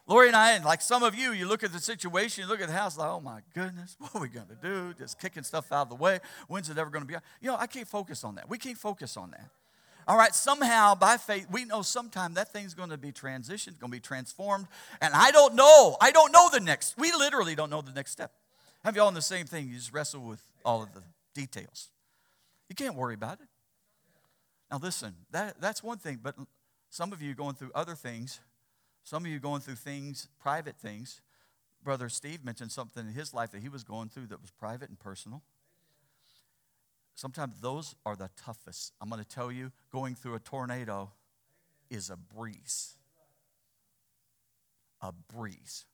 Lori 0.09 0.29
and 0.29 0.37
I, 0.37 0.53
and 0.53 0.65
like 0.65 0.81
some 0.81 1.03
of 1.03 1.15
you, 1.15 1.33
you 1.33 1.47
look 1.47 1.63
at 1.63 1.71
the 1.71 1.79
situation, 1.79 2.43
you 2.43 2.49
look 2.49 2.63
at 2.63 2.69
the 2.69 2.73
house, 2.73 2.97
like, 2.97 3.09
oh 3.09 3.21
my 3.21 3.41
goodness, 3.55 3.95
what 3.99 4.17
are 4.17 4.23
we 4.23 4.29
going 4.29 4.47
to 4.47 4.57
do? 4.57 4.95
Just 4.99 5.21
kicking 5.21 5.43
stuff 5.43 5.71
out 5.71 5.83
of 5.83 5.89
the 5.91 5.95
way. 5.95 6.21
When's 6.49 6.71
it 6.71 6.79
ever 6.79 6.89
going 6.89 7.03
to 7.03 7.07
be? 7.07 7.15
You 7.43 7.51
know, 7.51 7.57
I 7.57 7.67
can't 7.67 7.87
focus 7.87 8.25
on 8.25 8.37
that. 8.37 8.49
We 8.49 8.57
can't 8.57 8.79
focus 8.79 9.19
on 9.19 9.31
that. 9.33 9.51
All 10.09 10.17
right, 10.17 10.35
somehow 10.35 10.95
by 10.95 11.19
faith, 11.19 11.47
we 11.51 11.67
know 11.67 11.83
sometime 11.83 12.33
that 12.35 12.51
thing's 12.51 12.73
going 12.73 12.89
to 12.89 12.97
be 12.97 13.13
transitioned, 13.13 13.79
going 13.79 13.91
to 13.93 13.97
be 13.97 14.01
transformed. 14.01 14.67
And 15.03 15.13
I 15.15 15.31
don't 15.31 15.55
know. 15.55 15.99
I 16.01 16.11
don't 16.11 16.33
know 16.33 16.49
the 16.51 16.61
next. 16.61 16.97
We 16.97 17.13
literally 17.13 17.55
don't 17.55 17.69
know 17.69 17.83
the 17.83 17.93
next 17.93 18.13
step. 18.13 18.33
Have 18.85 18.97
you 18.97 19.03
all 19.03 19.09
in 19.09 19.15
the 19.15 19.21
same 19.21 19.45
thing? 19.45 19.69
You 19.69 19.75
just 19.75 19.93
wrestle 19.93 20.23
with 20.23 20.43
all 20.65 20.83
of 20.83 20.95
the 20.95 21.03
details. 21.35 21.91
You 22.71 22.75
can't 22.75 22.95
worry 22.95 23.13
about 23.13 23.41
it. 23.43 23.49
Now, 24.71 24.79
listen, 24.83 25.15
that, 25.33 25.61
that's 25.61 25.83
one 25.83 25.99
thing, 25.99 26.21
but 26.23 26.35
some 26.89 27.13
of 27.13 27.21
you 27.21 27.35
going 27.35 27.57
through 27.57 27.73
other 27.75 27.95
things, 27.95 28.41
some 29.09 29.25
of 29.25 29.31
you 29.31 29.39
going 29.39 29.63
through 29.63 29.77
things, 29.77 30.29
private 30.39 30.77
things. 30.77 31.23
Brother 31.83 32.11
Steve 32.11 32.45
mentioned 32.45 32.71
something 32.71 33.07
in 33.07 33.15
his 33.15 33.33
life 33.33 33.53
that 33.53 33.63
he 33.63 33.71
was 33.71 33.83
going 33.83 34.11
through 34.11 34.27
that 34.27 34.43
was 34.43 34.51
private 34.51 34.91
and 34.91 34.99
personal. 34.99 35.43
Sometimes 37.15 37.55
those 37.63 37.95
are 38.05 38.17
the 38.17 38.29
toughest. 38.37 38.93
I'm 39.01 39.09
going 39.09 39.23
to 39.23 39.29
tell 39.29 39.51
you, 39.51 39.73
going 39.91 40.15
through 40.15 40.35
a 40.35 40.41
tornado 40.41 41.13
is 41.89 42.11
a 42.11 42.17
breeze. 42.17 42.97
A 45.01 45.13
breeze 45.13 45.87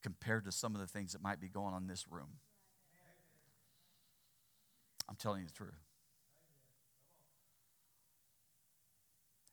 compared 0.00 0.44
to 0.44 0.52
some 0.52 0.76
of 0.76 0.80
the 0.80 0.86
things 0.86 1.12
that 1.12 1.22
might 1.22 1.40
be 1.40 1.48
going 1.48 1.74
on 1.74 1.82
in 1.82 1.88
this 1.88 2.06
room. 2.08 2.38
I'm 5.08 5.16
telling 5.16 5.40
you 5.40 5.46
the 5.46 5.52
truth. 5.52 5.74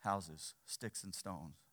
houses, 0.06 0.54
sticks 0.68 1.04
and 1.04 1.14
stones. 1.14 1.65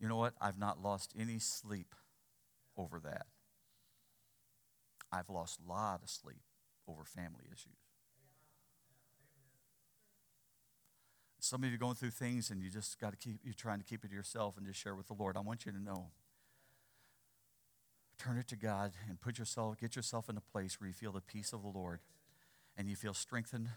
You 0.00 0.08
know 0.08 0.16
what? 0.16 0.34
I've 0.40 0.58
not 0.58 0.82
lost 0.82 1.14
any 1.18 1.38
sleep 1.38 1.94
over 2.76 3.00
that. 3.00 3.26
I've 5.12 5.30
lost 5.30 5.60
a 5.64 5.70
lot 5.70 6.00
of 6.02 6.10
sleep 6.10 6.42
over 6.88 7.04
family 7.04 7.44
issues. 7.46 7.78
Some 11.38 11.62
of 11.62 11.68
you 11.70 11.76
are 11.76 11.78
going 11.78 11.94
through 11.94 12.10
things 12.10 12.50
and 12.50 12.60
you 12.60 12.70
just 12.70 13.00
got 13.00 13.12
to 13.12 13.16
keep, 13.16 13.38
you're 13.44 13.54
trying 13.54 13.78
to 13.78 13.84
keep 13.84 14.04
it 14.04 14.08
to 14.08 14.14
yourself 14.14 14.56
and 14.56 14.66
just 14.66 14.80
share 14.80 14.94
with 14.96 15.06
the 15.06 15.14
Lord. 15.14 15.36
I 15.36 15.40
want 15.40 15.64
you 15.64 15.72
to 15.72 15.80
know. 15.80 16.08
Turn 18.18 18.36
it 18.36 18.48
to 18.48 18.56
God 18.56 18.92
and 19.08 19.20
put 19.20 19.38
yourself, 19.38 19.78
get 19.78 19.94
yourself 19.94 20.28
in 20.28 20.36
a 20.36 20.40
place 20.40 20.80
where 20.80 20.88
you 20.88 20.94
feel 20.94 21.12
the 21.12 21.20
peace 21.20 21.52
of 21.52 21.62
the 21.62 21.68
Lord 21.68 22.00
and 22.76 22.88
you 22.88 22.96
feel 22.96 23.14
strengthened 23.14 23.68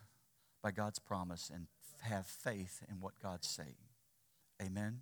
by 0.64 0.72
God's 0.72 1.00
promise 1.00 1.52
and 1.54 1.68
have 2.02 2.26
faith 2.26 2.82
in 2.90 3.02
what 3.02 3.14
God's 3.22 3.48
saying. 3.48 3.76
Amen. 4.62 5.02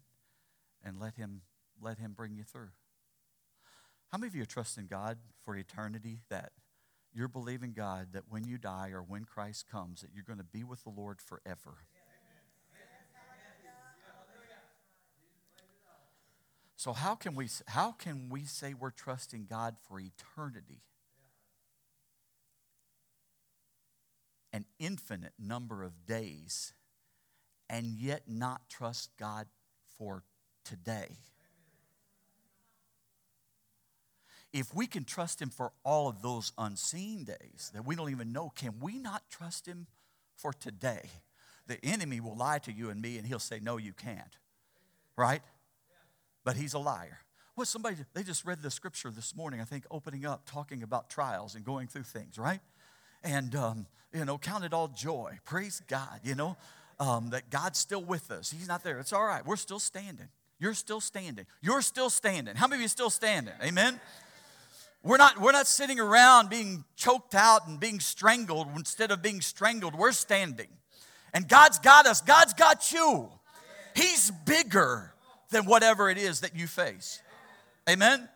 And 0.84 1.00
let 1.00 1.16
him 1.16 1.42
let 1.82 1.98
him 1.98 2.13
bring 2.13 2.36
you 2.36 2.44
through. 2.44 2.70
How 4.12 4.18
many 4.18 4.30
of 4.30 4.36
you 4.36 4.44
are 4.44 4.46
trusting 4.46 4.88
God 4.88 5.18
for 5.44 5.56
eternity 5.56 6.22
that 6.30 6.52
you're 7.13 7.28
believing 7.28 7.74
God 7.74 8.10
that 8.13 8.24
when 8.30 8.46
you 8.46 8.58
die 8.58 8.90
or 8.92 9.02
when 9.02 9.26
Christ 9.26 9.66
comes 9.70 10.02
that 10.02 10.12
you're 10.13 10.24
going 10.24 10.40
to 10.40 10.46
be 10.46 10.63
with 10.63 10.84
the 10.84 10.90
Lord 10.90 11.22
forever? 11.22 11.78
So 16.78 16.94
how 16.94 17.16
can 17.16 17.34
we 17.34 17.50
how 17.66 17.92
can 17.92 18.30
we 18.30 18.46
say 18.46 18.74
we're 18.74 18.92
trusting 18.92 19.48
God 19.50 19.76
for 19.88 20.00
eternity? 20.00 20.84
An 24.54 24.66
infinite 24.80 25.34
number 25.40 25.84
of 25.84 26.06
days 26.06 26.74
and 27.68 27.88
yet 27.98 28.24
not 28.28 28.70
trust 28.70 29.10
God 29.18 29.48
for 29.98 30.24
today. 30.67 31.08
If 34.53 34.73
we 34.73 34.88
can 34.88 35.03
trust 35.03 35.41
Him 35.41 35.49
for 35.49 35.71
all 35.84 36.08
of 36.08 36.21
those 36.21 36.51
unseen 36.58 37.23
days 37.25 37.71
that 37.73 37.86
we 37.86 37.95
don't 37.95 38.12
even 38.12 38.32
know, 38.32 38.51
can 38.56 38.80
we 38.82 38.97
not 38.97 39.23
trust 39.30 39.65
Him 39.65 39.88
for 40.36 40.53
today? 40.53 41.03
The 41.67 41.84
enemy 41.84 42.19
will 42.19 42.36
lie 42.36 42.60
to 42.60 42.71
you 42.71 42.89
and 42.89 43.01
me 43.01 43.17
and 43.17 43.27
he'll 43.27 43.39
say, 43.39 43.60
No, 43.62 43.77
you 43.77 43.93
can't. 43.93 44.38
Right? 45.17 45.41
But 46.43 46.56
he's 46.56 46.73
a 46.73 46.80
liar. 46.80 47.19
Well, 47.56 47.65
somebody, 47.65 47.97
they 48.13 48.23
just 48.23 48.45
read 48.45 48.62
the 48.62 48.71
scripture 48.71 49.10
this 49.10 49.36
morning, 49.36 49.60
I 49.60 49.63
think, 49.63 49.86
opening 49.91 50.25
up, 50.25 50.43
talking 50.45 50.84
about 50.84 51.10
trials 51.10 51.56
and 51.56 51.65
going 51.65 51.88
through 51.88 52.03
things, 52.03 52.38
right? 52.38 52.60
And, 53.23 53.53
um, 53.56 53.88
you 54.13 54.23
know, 54.23 54.38
count 54.38 54.63
it 54.63 54.73
all 54.73 54.88
joy. 54.88 55.39
Praise 55.43 55.82
God, 55.88 56.21
you 56.23 56.36
know 56.36 56.56
um, 56.99 57.30
that 57.30 57.49
God's 57.49 57.80
still 57.80 58.03
with 58.03 58.32
us. 58.32 58.51
He's 58.51 58.67
not 58.67 58.84
there. 58.84 58.99
It's 58.99 59.13
all 59.13 59.25
right. 59.25 59.45
We're 59.45 59.56
still 59.56 59.80
standing. 59.80 60.30
You're 60.60 60.74
still 60.74 61.02
standing. 61.02 61.46
You're 61.62 61.82
still 61.82 62.10
standing. 62.10 62.56
How 62.56 62.67
many 62.67 62.80
of 62.80 62.82
you 62.84 62.88
still 62.88 63.10
standing? 63.10 63.54
Amen. 63.63 64.00
We're 65.04 65.17
not, 65.17 65.39
we're 65.39 65.52
not 65.52 65.67
sitting 65.67 66.00
around 66.00 66.50
being 66.50 66.84
choked 66.96 67.36
out 67.36 67.67
and 67.67 67.80
being 67.80 68.00
strangled. 68.00 68.67
Instead 68.76 69.12
of 69.12 69.22
being 69.22 69.41
strangled, 69.41 69.96
we're 69.96 70.12
standing. 70.12 70.67
And 71.34 71.48
God's 71.48 71.80
got 71.80 72.06
us. 72.08 72.22
God's 72.22 72.54
got 72.54 72.91
you. 72.91 73.30
He's 73.96 74.32
bigger 74.32 75.13
than 75.50 75.65
whatever 75.65 76.10
it 76.10 76.17
is 76.17 76.41
that 76.41 76.56
you 76.56 76.67
face. 76.67 77.22
Amen. 77.89 78.28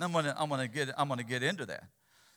I'm 0.00 0.12
gonna, 0.12 0.34
I'm 0.36 0.48
gonna 0.48 0.68
get, 0.68 0.90
I'm 0.98 1.08
gonna 1.08 1.24
get 1.24 1.42
into 1.42 1.66
that. 1.66 1.84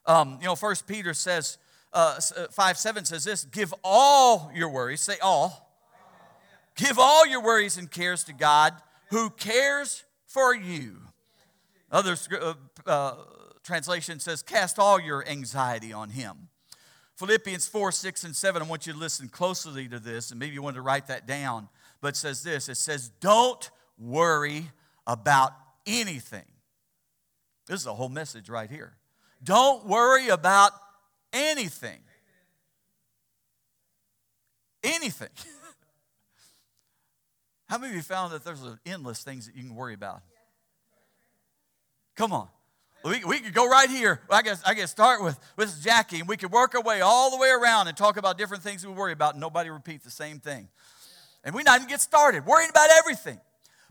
Um, 0.05 0.37
you 0.39 0.45
know, 0.45 0.55
First 0.55 0.87
Peter 0.87 1.13
says, 1.13 1.57
uh, 1.91 2.19
uh, 2.37 2.47
5 2.51 2.77
7 2.77 3.05
says 3.05 3.23
this: 3.23 3.43
Give 3.45 3.73
all 3.83 4.51
your 4.53 4.69
worries. 4.69 5.01
Say 5.01 5.17
all 5.21 5.69
Give 6.79 6.97
all 6.97 7.27
your 7.27 7.43
worries 7.43 7.77
and 7.77 7.91
cares 7.91 8.23
to 8.25 8.33
God 8.33 8.73
who 9.09 9.29
cares 9.29 10.05
for 10.25 10.55
you. 10.55 10.97
Other 11.91 12.15
uh, 12.39 12.53
uh, 12.85 13.15
translation 13.63 14.19
says, 14.19 14.41
Cast 14.41 14.79
all 14.79 14.99
your 14.99 15.27
anxiety 15.27 15.91
on 15.91 16.09
Him. 16.09 16.49
Philippians 17.15 17.67
4, 17.67 17.91
6, 17.91 18.23
and 18.23 18.35
7, 18.35 18.61
I 18.61 18.65
want 18.65 18.87
you 18.87 18.93
to 18.93 18.99
listen 18.99 19.27
closely 19.27 19.87
to 19.89 19.99
this, 19.99 20.31
and 20.31 20.39
maybe 20.39 20.53
you 20.53 20.61
want 20.61 20.75
to 20.75 20.81
write 20.81 21.07
that 21.07 21.27
down. 21.27 21.67
But 21.99 22.09
it 22.09 22.15
says 22.15 22.43
this 22.43 22.69
it 22.69 22.77
says, 22.77 23.09
Don't 23.19 23.69
worry 23.97 24.71
about 25.05 25.51
anything. 25.85 26.45
This 27.67 27.81
is 27.81 27.87
a 27.87 27.93
whole 27.93 28.09
message 28.09 28.49
right 28.49 28.69
here. 28.69 28.95
Don't 29.43 29.85
worry 29.85 30.29
about 30.29 30.71
anything. 31.33 31.99
Anything. 34.83 35.29
How 37.69 37.77
many 37.77 37.91
of 37.91 37.95
you 37.97 38.01
found 38.01 38.33
that 38.33 38.43
there's 38.43 38.61
endless 38.85 39.23
things 39.23 39.45
that 39.45 39.55
you 39.55 39.61
can 39.61 39.75
worry 39.75 39.93
about? 39.93 40.21
Come 42.15 42.33
on. 42.33 42.47
We, 43.05 43.23
we 43.23 43.39
could 43.39 43.53
go 43.53 43.69
right 43.69 43.89
here. 43.89 44.21
I 44.29 44.41
guess 44.41 44.61
I 44.65 44.73
guess 44.73 44.91
start 44.91 45.23
with, 45.23 45.39
with 45.55 45.81
Jackie, 45.81 46.19
and 46.19 46.27
we 46.27 46.35
could 46.35 46.51
work 46.51 46.75
our 46.75 46.81
way 46.81 46.99
all 46.99 47.31
the 47.31 47.37
way 47.37 47.49
around 47.49 47.87
and 47.87 47.95
talk 47.95 48.17
about 48.17 48.37
different 48.37 48.63
things 48.63 48.85
we 48.85 48.91
worry 48.91 49.13
about, 49.13 49.35
and 49.35 49.41
nobody 49.41 49.69
repeats 49.69 50.03
the 50.03 50.11
same 50.11 50.39
thing. 50.39 50.67
And 51.43 51.55
we 51.55 51.63
not 51.63 51.77
even 51.77 51.87
get 51.87 52.01
started, 52.01 52.45
worrying 52.45 52.69
about 52.69 52.89
everything. 52.97 53.39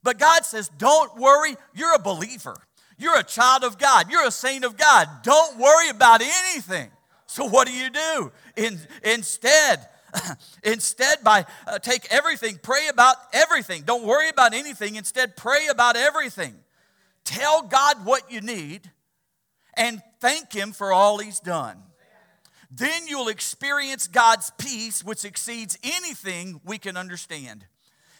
But 0.02 0.18
God 0.18 0.44
says, 0.44 0.68
Don't 0.76 1.16
worry, 1.16 1.56
you're 1.72 1.94
a 1.94 1.98
believer. 1.98 2.56
You're 2.98 3.18
a 3.18 3.22
child 3.22 3.62
of 3.62 3.78
God. 3.78 4.10
You're 4.10 4.26
a 4.26 4.30
saint 4.32 4.64
of 4.64 4.76
God. 4.76 5.08
Don't 5.22 5.56
worry 5.56 5.88
about 5.88 6.20
anything. 6.20 6.90
So 7.26 7.44
what 7.44 7.68
do 7.68 7.72
you 7.72 7.90
do? 7.90 8.32
In, 8.56 8.80
instead, 9.04 9.88
instead 10.62 11.22
by 11.22 11.46
uh, 11.66 11.78
take 11.78 12.06
everything, 12.10 12.58
pray 12.62 12.88
about 12.88 13.16
everything. 13.32 13.82
Don't 13.82 14.04
worry 14.04 14.28
about 14.28 14.54
anything. 14.54 14.96
Instead, 14.96 15.36
pray 15.36 15.66
about 15.70 15.96
everything. 15.96 16.54
Tell 17.24 17.62
God 17.62 18.04
what 18.04 18.30
you 18.30 18.40
need 18.40 18.90
and 19.76 20.02
thank 20.20 20.52
Him 20.52 20.72
for 20.72 20.92
all 20.92 21.18
He's 21.18 21.40
done. 21.40 21.78
Then 22.70 23.06
you'll 23.06 23.28
experience 23.28 24.08
God's 24.08 24.50
peace, 24.58 25.02
which 25.02 25.24
exceeds 25.24 25.78
anything 25.82 26.60
we 26.64 26.78
can 26.78 26.96
understand. 26.96 27.64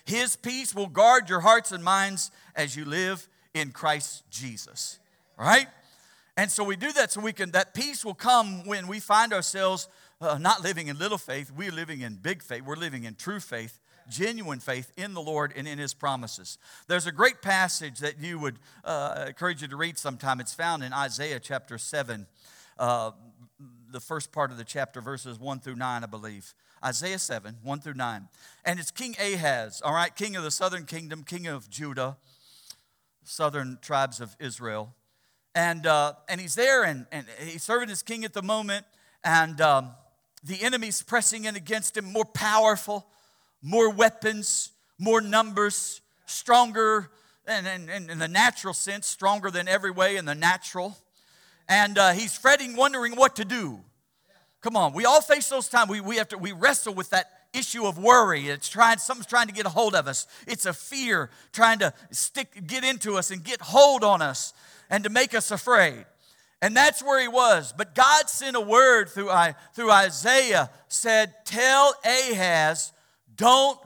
His 0.05 0.37
peace 0.37 0.75
will 0.75 0.87
guard 0.87 1.29
your 1.29 1.41
hearts 1.41 1.71
and 1.71 1.85
minds 1.85 2.31
as 2.57 2.75
you 2.75 2.87
live 2.87 3.29
in 3.53 3.73
Christ 3.73 4.25
Jesus. 4.31 4.99
Right? 5.39 5.67
And 6.37 6.51
so 6.51 6.65
we 6.65 6.77
do 6.77 6.93
that 6.93 7.13
so 7.13 7.21
we 7.21 7.33
can, 7.33 7.51
that 7.51 7.75
peace 7.75 8.05
will 8.05 8.15
come 8.15 8.65
when 8.65 8.87
we 8.87 9.01
find 9.01 9.33
ourselves 9.33 9.89
uh, 10.21 10.39
not 10.39 10.63
living 10.63 10.89
in 10.89 10.99
little 10.99 11.19
faith, 11.19 11.51
we're 11.51 11.73
living 11.73 12.01
in 12.01 12.17
big 12.17 12.43
faith, 12.43 12.63
we're 12.63 12.77
living 12.77 13.05
in 13.05 13.15
true 13.15 13.41
faith 13.41 13.79
genuine 14.09 14.59
faith 14.59 14.93
in 14.97 15.15
the 15.15 15.21
Lord 15.21 15.53
and 15.55 15.69
in 15.69 15.79
His 15.79 15.95
promises. 15.95 16.59
There's 16.87 17.07
a 17.07 17.13
great 17.13 17.43
passage 17.43 17.99
that 18.01 18.19
you 18.19 18.39
would 18.39 18.59
uh, 18.85 19.27
encourage 19.29 19.63
you 19.63 19.69
to 19.69 19.77
read 19.77 19.99
sometime. 19.99 20.41
It's 20.41 20.55
found 20.55 20.83
in 20.83 20.93
Isaiah 20.93 21.41
chapter 21.41 21.79
7, 21.79 22.27
uh, 22.79 23.13
the 23.91 24.01
first 24.01 24.33
part 24.33 24.51
of 24.51 24.57
the 24.57 24.65
chapter, 24.65 25.01
verses 25.01 25.39
1 25.39 25.61
through 25.61 25.77
9, 25.77 26.03
I 26.03 26.07
believe. 26.07 26.55
Isaiah 26.85 27.19
7, 27.19 27.57
1 27.63 27.81
through 27.81 27.95
9. 27.95 28.29
And 28.65 28.79
it's 28.79 28.91
King 28.91 29.17
Ahaz, 29.21 29.83
all 29.85 29.95
right, 29.95 30.15
king 30.15 30.37
of 30.37 30.43
the 30.43 30.51
southern 30.51 30.85
kingdom, 30.85 31.25
king 31.25 31.47
of 31.47 31.69
Judah, 31.69 32.17
southern 33.25 33.79
tribes 33.83 34.21
of 34.21 34.37
Israel. 34.39 34.95
And, 35.55 35.87
uh, 35.87 36.13
and 36.29 36.41
he's 36.41 36.55
there 36.55 36.85
and, 36.85 37.07
and 37.11 37.27
he's 37.41 37.65
serving 37.65 37.91
as 37.91 38.03
king 38.03 38.25
at 38.25 38.33
the 38.33 38.43
moment. 38.43 38.87
And 39.25 39.61
um, 39.61 39.91
the 40.45 40.63
enemy's 40.63 41.03
pressing 41.03 41.45
in 41.45 41.57
against 41.57 41.97
him, 41.97 42.13
more 42.13 42.25
powerful 42.25 43.07
more 43.63 43.91
weapons, 43.91 44.71
more 44.99 45.21
numbers, 45.21 46.01
stronger, 46.27 47.11
and 47.47 47.89
in 48.11 48.19
the 48.19 48.29
natural 48.29 48.75
sense, 48.75 49.07
stronger 49.07 49.51
than 49.51 49.69
every 49.69 49.91
way 49.91 50.17
in 50.17 50.25
the 50.25 50.35
natural. 50.35 50.97
And 51.69 51.99
uh, 51.99 52.13
he's 52.13 52.37
fretting, 52.37 52.77
wondering 52.77 53.17
what 53.17 53.37
to 53.37 53.45
do. 53.45 53.81
Come 54.61 54.77
on, 54.77 54.93
we 54.93 55.05
all 55.05 55.21
face 55.21 55.49
those 55.49 55.69
times. 55.69 55.89
We, 55.89 56.01
we 56.01 56.17
have 56.17 56.29
to 56.29 56.39
we 56.39 56.53
wrestle 56.53 56.93
with 56.93 57.11
that 57.11 57.31
issue 57.55 57.87
of 57.87 57.97
worry. 57.97 58.49
It's 58.49 58.69
trying 58.69 58.99
something's 58.99 59.27
trying 59.27 59.47
to 59.47 59.53
get 59.53 59.67
a 59.67 59.71
hold 59.71 59.95
of 59.95 60.07
us. 60.09 60.27
It's 60.47 60.67
a 60.67 60.73
fear 60.73 61.31
trying 61.53 61.79
to 61.79 61.95
stick 62.11 62.67
get 62.67 62.85
into 62.85 63.17
us 63.17 63.31
and 63.31 63.43
get 63.43 63.61
hold 63.61 64.05
on 64.05 64.21
us 64.21 64.53
and 64.91 65.05
to 65.05 65.11
make 65.11 65.33
us 65.35 65.51
afraid. 65.51 66.05
And 66.61 66.77
that's 66.77 67.03
where 67.03 67.21
he 67.21 67.29
was. 67.29 67.73
But 67.77 67.95
God 67.95 68.29
sent 68.29 68.57
a 68.57 68.61
word 68.61 69.09
through, 69.09 69.31
through 69.75 69.93
Isaiah, 69.93 70.71
said, 70.89 71.35
Tell 71.45 71.95
Ahaz 72.05 72.93
don't 73.35 73.79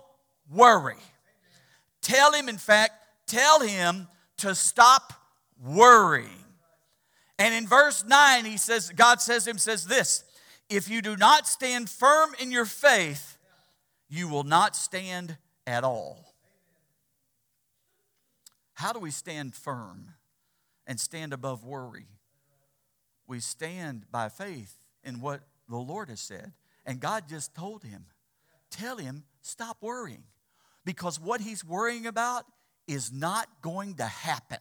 worry. 0.50 0.96
Tell 2.00 2.32
him, 2.32 2.48
in 2.48 2.58
fact, 2.58 2.94
tell 3.26 3.60
him 3.60 4.08
to 4.38 4.54
stop 4.54 5.12
worrying. 5.62 6.28
And 7.38 7.54
in 7.54 7.66
verse 7.66 8.04
9, 8.04 8.44
he 8.44 8.56
says, 8.56 8.90
God 8.94 9.20
says 9.20 9.46
him, 9.46 9.58
says 9.58 9.84
this 9.86 10.24
if 10.68 10.88
you 10.88 11.02
do 11.02 11.16
not 11.16 11.46
stand 11.46 11.90
firm 11.90 12.30
in 12.40 12.50
your 12.50 12.64
faith, 12.64 13.36
you 14.08 14.28
will 14.28 14.44
not 14.44 14.74
stand 14.74 15.36
at 15.66 15.84
all. 15.84 16.34
How 18.74 18.92
do 18.92 18.98
we 18.98 19.10
stand 19.10 19.54
firm 19.54 20.14
and 20.86 20.98
stand 20.98 21.32
above 21.32 21.64
worry? 21.64 22.06
We 23.32 23.40
stand 23.40 24.04
by 24.12 24.28
faith 24.28 24.76
in 25.02 25.22
what 25.22 25.40
the 25.66 25.78
Lord 25.78 26.10
has 26.10 26.20
said. 26.20 26.52
And 26.84 27.00
God 27.00 27.30
just 27.30 27.54
told 27.54 27.82
him, 27.82 28.04
tell 28.70 28.98
him 28.98 29.24
stop 29.40 29.78
worrying 29.80 30.24
because 30.84 31.18
what 31.18 31.40
he's 31.40 31.64
worrying 31.64 32.06
about 32.06 32.44
is 32.86 33.10
not 33.10 33.48
going 33.62 33.94
to 33.94 34.04
happen. 34.04 34.58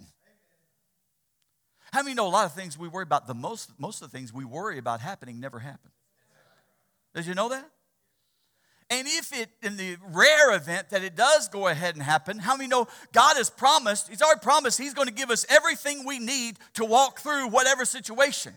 How 1.92 2.02
many 2.02 2.16
know 2.16 2.26
a 2.26 2.30
lot 2.30 2.46
of 2.46 2.54
things 2.54 2.78
we 2.78 2.88
worry 2.88 3.04
about? 3.04 3.28
The 3.28 3.34
most, 3.34 3.78
most 3.78 4.02
of 4.02 4.10
the 4.10 4.18
things 4.18 4.32
we 4.32 4.46
worry 4.46 4.78
about 4.78 5.02
happening 5.02 5.42
never 5.42 5.60
happen. 5.60 5.92
Did 7.14 7.26
you 7.26 7.36
know 7.36 7.50
that? 7.50 7.70
And 8.92 9.08
if 9.08 9.32
it, 9.32 9.50
in 9.64 9.78
the 9.78 9.96
rare 10.12 10.54
event 10.54 10.90
that 10.90 11.02
it 11.02 11.16
does 11.16 11.48
go 11.48 11.70
ahead 11.70 11.96
and 11.96 12.04
happen, 12.04 12.40
how 12.40 12.58
many 12.58 12.68
know 12.68 12.88
God 13.14 13.38
has 13.38 13.50
promised, 13.50 14.10
He's 14.10 14.22
already 14.22 14.42
promised 14.42 14.78
He's 14.78 14.94
going 14.94 15.08
to 15.08 15.14
give 15.14 15.32
us 15.32 15.46
everything 15.48 16.06
we 16.06 16.20
need 16.20 16.58
to 16.74 16.84
walk 16.84 17.22
through 17.22 17.48
whatever 17.48 17.86
situation 17.86 18.54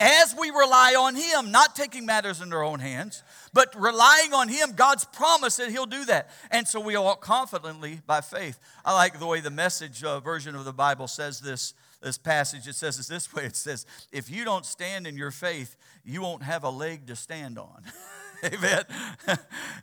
as 0.00 0.34
we 0.36 0.50
rely 0.50 0.96
on 0.98 1.14
Him, 1.14 1.52
not 1.52 1.76
taking 1.76 2.04
matters 2.04 2.40
in 2.40 2.52
our 2.52 2.64
own 2.64 2.80
hands, 2.80 3.22
but 3.52 3.72
relying 3.78 4.34
on 4.34 4.48
Him, 4.48 4.72
God's 4.74 5.04
promise 5.04 5.56
that 5.58 5.70
He'll 5.70 5.86
do 5.86 6.04
that. 6.06 6.30
And 6.50 6.66
so 6.66 6.80
we 6.80 6.96
walk 6.96 7.20
confidently 7.20 8.00
by 8.06 8.22
faith. 8.22 8.58
I 8.84 8.92
like 8.94 9.20
the 9.20 9.26
way 9.26 9.40
the 9.40 9.50
message 9.50 10.02
uh, 10.02 10.18
version 10.18 10.56
of 10.56 10.64
the 10.64 10.72
Bible 10.72 11.06
says 11.06 11.38
this, 11.38 11.74
this 12.02 12.18
passage. 12.18 12.66
It 12.66 12.74
says 12.74 12.98
it 12.98 13.06
this 13.06 13.32
way 13.32 13.44
it 13.44 13.54
says, 13.54 13.86
If 14.10 14.30
you 14.30 14.44
don't 14.44 14.66
stand 14.66 15.06
in 15.06 15.16
your 15.16 15.30
faith, 15.30 15.76
you 16.02 16.22
won't 16.22 16.42
have 16.42 16.64
a 16.64 16.70
leg 16.70 17.06
to 17.06 17.14
stand 17.14 17.56
on. 17.56 17.84
Amen. 18.44 18.84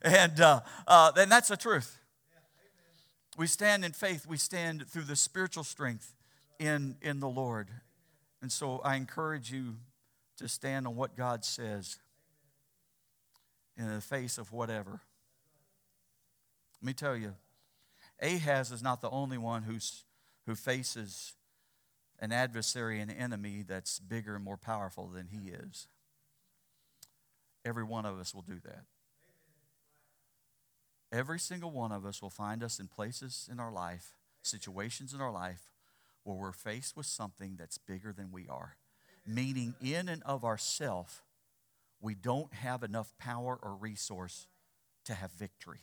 and 0.02 0.40
uh, 0.40 0.62
uh, 0.88 1.12
and 1.16 1.32
that's 1.32 1.50
the 1.50 1.58
truth. 1.58 2.00
We 3.38 3.46
stand 3.46 3.86
in 3.86 3.92
faith, 3.92 4.26
we 4.26 4.38
stand 4.38 4.88
through 4.88 5.04
the 5.04 5.16
spiritual 5.16 5.64
strength 5.64 6.16
in, 6.60 6.96
in 7.04 7.20
the 7.20 7.30
Lord. 7.30 7.70
And 8.42 8.52
so 8.52 8.80
I 8.84 8.96
encourage 8.96 9.52
you 9.52 9.76
to 10.38 10.48
stand 10.48 10.88
on 10.88 10.96
what 10.96 11.16
God 11.16 11.46
says 11.46 11.98
in 13.78 13.88
the 13.88 14.02
face 14.02 14.40
of 14.40 14.52
whatever. 14.52 15.02
Let 16.82 16.86
me 16.88 16.94
tell 16.94 17.16
you, 17.16 17.36
Ahaz 18.22 18.72
is 18.72 18.82
not 18.82 19.02
the 19.02 19.10
only 19.12 19.38
one 19.38 19.64
who's, 19.64 20.04
who 20.48 20.56
faces 20.56 21.34
an 22.20 22.32
adversary, 22.32 23.00
an 23.00 23.12
enemy 23.12 23.64
that's 23.68 24.00
bigger 24.00 24.36
and 24.36 24.44
more 24.44 24.58
powerful 24.58 25.08
than 25.08 25.28
he 25.28 25.50
is. 25.50 25.88
Every 27.68 27.84
one 27.84 28.06
of 28.06 28.20
us 28.20 28.34
will 28.34 28.42
do 28.42 28.60
that. 28.64 28.84
Every 31.12 31.40
single 31.40 31.72
one 31.72 31.92
of 31.92 32.06
us 32.06 32.22
will 32.22 32.30
find 32.30 32.64
us 32.64 32.80
in 32.80 32.88
places 32.88 33.50
in 33.52 33.60
our 33.60 33.72
life, 33.72 34.14
situations 34.42 35.14
in 35.14 35.22
our 35.22 35.32
life, 35.32 35.72
where 36.24 36.36
we're 36.36 36.52
faced 36.52 36.98
with 36.98 37.06
something 37.06 37.56
that's 37.58 37.78
bigger 37.78 38.12
than 38.12 38.32
we 38.32 38.48
are 38.48 38.78
meaning 39.28 39.76
in 39.82 40.08
and 40.08 40.24
of 40.24 40.46
ourself, 40.46 41.24
we 42.00 42.16
don't 42.16 42.54
have 42.54 42.82
enough 42.82 43.14
power 43.20 43.60
or 43.62 43.76
resource 43.76 44.48
to 45.06 45.14
have 45.14 45.32
victory. 45.32 45.82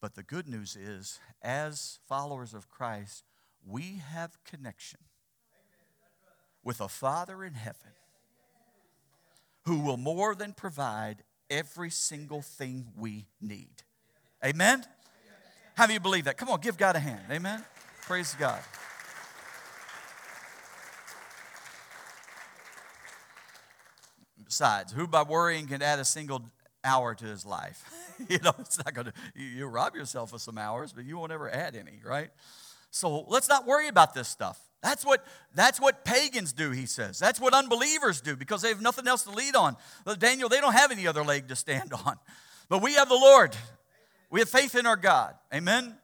But 0.00 0.14
the 0.14 0.22
good 0.22 0.48
news 0.48 0.76
is, 0.76 1.18
as 1.42 1.98
followers 2.08 2.54
of 2.54 2.70
Christ, 2.70 3.24
we 3.66 4.00
have 4.10 4.42
connection 4.44 5.00
with 6.62 6.80
a 6.80 6.88
Father 6.88 7.44
in 7.44 7.54
heaven 7.54 7.92
who 9.70 9.78
will 9.78 9.96
more 9.96 10.34
than 10.34 10.52
provide 10.52 11.22
every 11.48 11.90
single 11.90 12.42
thing 12.42 12.88
we 12.96 13.24
need. 13.40 13.84
Amen? 14.44 14.84
How 15.76 15.86
do 15.86 15.92
you 15.92 16.00
believe 16.00 16.24
that? 16.24 16.36
Come 16.36 16.48
on, 16.48 16.60
give 16.60 16.76
God 16.76 16.96
a 16.96 16.98
hand. 16.98 17.20
Amen? 17.30 17.64
Praise 18.02 18.34
God. 18.36 18.58
Besides, 24.44 24.92
who 24.92 25.06
by 25.06 25.22
worrying 25.22 25.68
can 25.68 25.82
add 25.82 26.00
a 26.00 26.04
single 26.04 26.50
hour 26.82 27.14
to 27.14 27.24
his 27.24 27.46
life. 27.46 27.84
you 28.28 28.40
know, 28.40 28.52
it's 28.58 28.78
not 28.84 28.92
going 28.92 29.06
to, 29.06 29.12
you, 29.36 29.46
you 29.46 29.66
rob 29.66 29.94
yourself 29.94 30.32
of 30.32 30.40
some 30.40 30.58
hours, 30.58 30.92
but 30.92 31.04
you 31.04 31.16
won't 31.16 31.30
ever 31.30 31.48
add 31.48 31.76
any, 31.76 32.00
right? 32.04 32.30
So 32.90 33.24
let's 33.28 33.48
not 33.48 33.68
worry 33.68 33.86
about 33.86 34.14
this 34.14 34.26
stuff. 34.26 34.60
That's 34.82 35.04
what, 35.04 35.24
that's 35.54 35.78
what 35.78 36.04
pagans 36.04 36.52
do, 36.52 36.70
he 36.70 36.86
says. 36.86 37.18
That's 37.18 37.38
what 37.38 37.52
unbelievers 37.52 38.20
do 38.20 38.34
because 38.34 38.62
they 38.62 38.68
have 38.68 38.80
nothing 38.80 39.06
else 39.06 39.24
to 39.24 39.30
lead 39.30 39.54
on. 39.54 39.76
Daniel, 40.18 40.48
they 40.48 40.60
don't 40.60 40.72
have 40.72 40.90
any 40.90 41.06
other 41.06 41.22
leg 41.22 41.48
to 41.48 41.56
stand 41.56 41.92
on. 42.06 42.16
But 42.68 42.82
we 42.82 42.94
have 42.94 43.08
the 43.08 43.14
Lord. 43.14 43.56
We 44.30 44.40
have 44.40 44.48
faith 44.48 44.74
in 44.74 44.86
our 44.86 44.96
God. 44.96 45.34
Amen? 45.52 45.96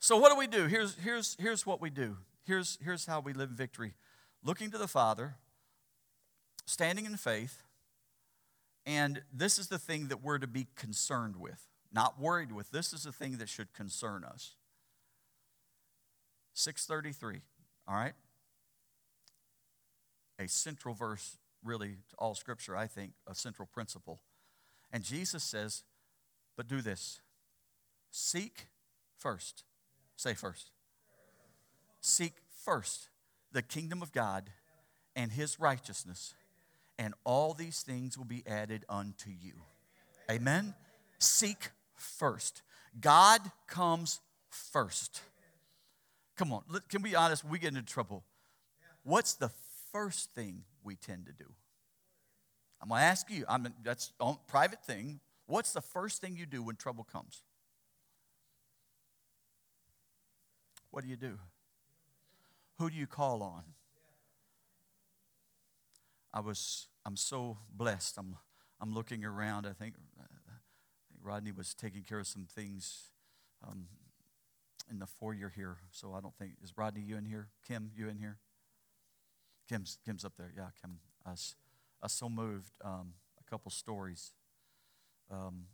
So 0.00 0.16
what 0.16 0.32
do 0.32 0.38
we 0.38 0.46
do? 0.46 0.66
Here's, 0.66 0.96
here's, 0.96 1.36
here's 1.38 1.66
what 1.66 1.80
we 1.80 1.90
do. 1.90 2.16
Here's, 2.44 2.78
here's 2.82 3.06
how 3.06 3.20
we 3.20 3.32
live 3.32 3.50
in 3.50 3.56
victory. 3.56 3.94
Looking 4.42 4.70
to 4.70 4.78
the 4.78 4.88
Father, 4.88 5.36
standing 6.64 7.04
in 7.04 7.16
faith, 7.16 7.62
and 8.86 9.22
this 9.32 9.58
is 9.58 9.68
the 9.68 9.78
thing 9.78 10.08
that 10.08 10.22
we're 10.22 10.38
to 10.38 10.46
be 10.46 10.66
concerned 10.74 11.36
with, 11.36 11.68
not 11.92 12.18
worried 12.18 12.50
with. 12.50 12.70
This 12.70 12.92
is 12.94 13.04
the 13.04 13.12
thing 13.12 13.36
that 13.36 13.48
should 13.48 13.74
concern 13.74 14.24
us. 14.24 14.56
633, 16.54 17.42
all 17.90 17.96
right? 17.96 18.12
A 20.38 20.46
central 20.48 20.94
verse, 20.94 21.36
really, 21.64 21.96
to 22.10 22.16
all 22.18 22.34
scripture, 22.34 22.76
I 22.76 22.86
think, 22.86 23.12
a 23.26 23.34
central 23.34 23.68
principle. 23.70 24.20
And 24.92 25.02
Jesus 25.02 25.42
says, 25.42 25.82
but 26.56 26.68
do 26.68 26.80
this 26.80 27.20
seek 28.10 28.66
first. 29.18 29.64
Say 30.16 30.34
first. 30.34 30.70
Seek 32.00 32.34
first 32.64 33.08
the 33.52 33.62
kingdom 33.62 34.02
of 34.02 34.12
God 34.12 34.50
and 35.16 35.32
his 35.32 35.58
righteousness, 35.58 36.34
and 36.98 37.14
all 37.24 37.54
these 37.54 37.82
things 37.82 38.16
will 38.16 38.24
be 38.24 38.44
added 38.46 38.84
unto 38.88 39.30
you. 39.30 39.54
Amen? 40.30 40.74
Seek 41.18 41.70
first. 41.94 42.62
God 43.00 43.40
comes 43.66 44.20
first. 44.48 45.22
Come 46.36 46.52
on, 46.52 46.62
can 46.88 47.02
we 47.02 47.10
be 47.10 47.16
honest? 47.16 47.44
We 47.44 47.58
get 47.58 47.68
into 47.68 47.82
trouble. 47.82 48.24
What's 49.02 49.34
the 49.34 49.50
first 49.92 50.34
thing 50.34 50.64
we 50.82 50.96
tend 50.96 51.26
to 51.26 51.32
do? 51.32 51.52
I'm 52.80 52.88
going 52.88 53.00
to 53.00 53.04
ask 53.04 53.30
you. 53.30 53.44
I'm 53.48 53.66
that's 53.82 54.12
a 54.20 54.34
private 54.46 54.84
thing. 54.84 55.20
What's 55.46 55.72
the 55.72 55.80
first 55.80 56.20
thing 56.20 56.36
you 56.36 56.46
do 56.46 56.62
when 56.62 56.76
trouble 56.76 57.04
comes? 57.04 57.42
What 60.90 61.04
do 61.04 61.10
you 61.10 61.16
do? 61.16 61.38
Who 62.78 62.88
do 62.88 62.96
you 62.96 63.06
call 63.06 63.42
on? 63.42 63.62
I 66.32 66.40
was 66.40 66.86
I'm 67.04 67.16
so 67.16 67.58
blessed. 67.74 68.16
I'm 68.16 68.36
I'm 68.80 68.94
looking 68.94 69.24
around. 69.24 69.66
I 69.66 69.72
think, 69.72 69.94
I 70.18 70.22
think 70.22 70.40
Rodney 71.22 71.52
was 71.52 71.74
taking 71.74 72.02
care 72.02 72.20
of 72.20 72.26
some 72.26 72.46
things 72.46 73.10
um, 73.66 73.86
in 74.90 74.98
the 74.98 75.06
foyer 75.06 75.52
here. 75.54 75.78
So 75.90 76.12
I 76.14 76.20
don't 76.20 76.34
think 76.36 76.52
is 76.62 76.76
Rodney 76.76 77.02
you 77.02 77.16
in 77.16 77.24
here? 77.24 77.48
Kim, 77.66 77.90
you 77.94 78.08
in 78.08 78.16
here? 78.16 78.38
Kim's 79.68 79.98
Kim's 80.04 80.24
up 80.24 80.34
there. 80.36 80.52
Yeah, 80.56 80.68
Kim. 80.80 80.98
I 81.24 81.30
was 81.30 81.54
so 82.06 82.28
moved. 82.28 82.72
Um, 82.84 83.14
a 83.38 83.50
couple 83.50 83.70
stories. 83.70 84.32
Um, 85.30 85.66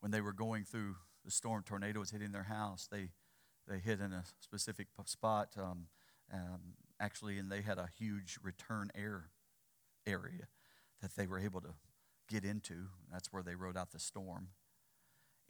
when 0.00 0.10
they 0.10 0.20
were 0.20 0.32
going 0.32 0.64
through 0.64 0.96
the 1.24 1.30
storm, 1.30 1.62
tornado 1.64 2.00
was 2.00 2.10
hitting 2.10 2.32
their 2.32 2.44
house. 2.44 2.88
They 2.90 3.10
they 3.68 3.78
hit 3.78 4.00
in 4.00 4.12
a 4.12 4.24
specific 4.40 4.88
spot. 5.04 5.50
Um, 5.56 5.86
um, 6.32 6.74
actually, 6.98 7.38
and 7.38 7.50
they 7.50 7.62
had 7.62 7.78
a 7.78 7.88
huge 7.98 8.38
return 8.42 8.90
air 8.94 9.30
area 10.06 10.48
that 11.02 11.14
they 11.16 11.26
were 11.26 11.38
able 11.38 11.60
to 11.60 11.74
get 12.28 12.44
into. 12.44 12.86
That's 13.12 13.32
where 13.32 13.42
they 13.42 13.54
rode 13.54 13.76
out 13.76 13.90
the 13.90 13.98
storm. 13.98 14.48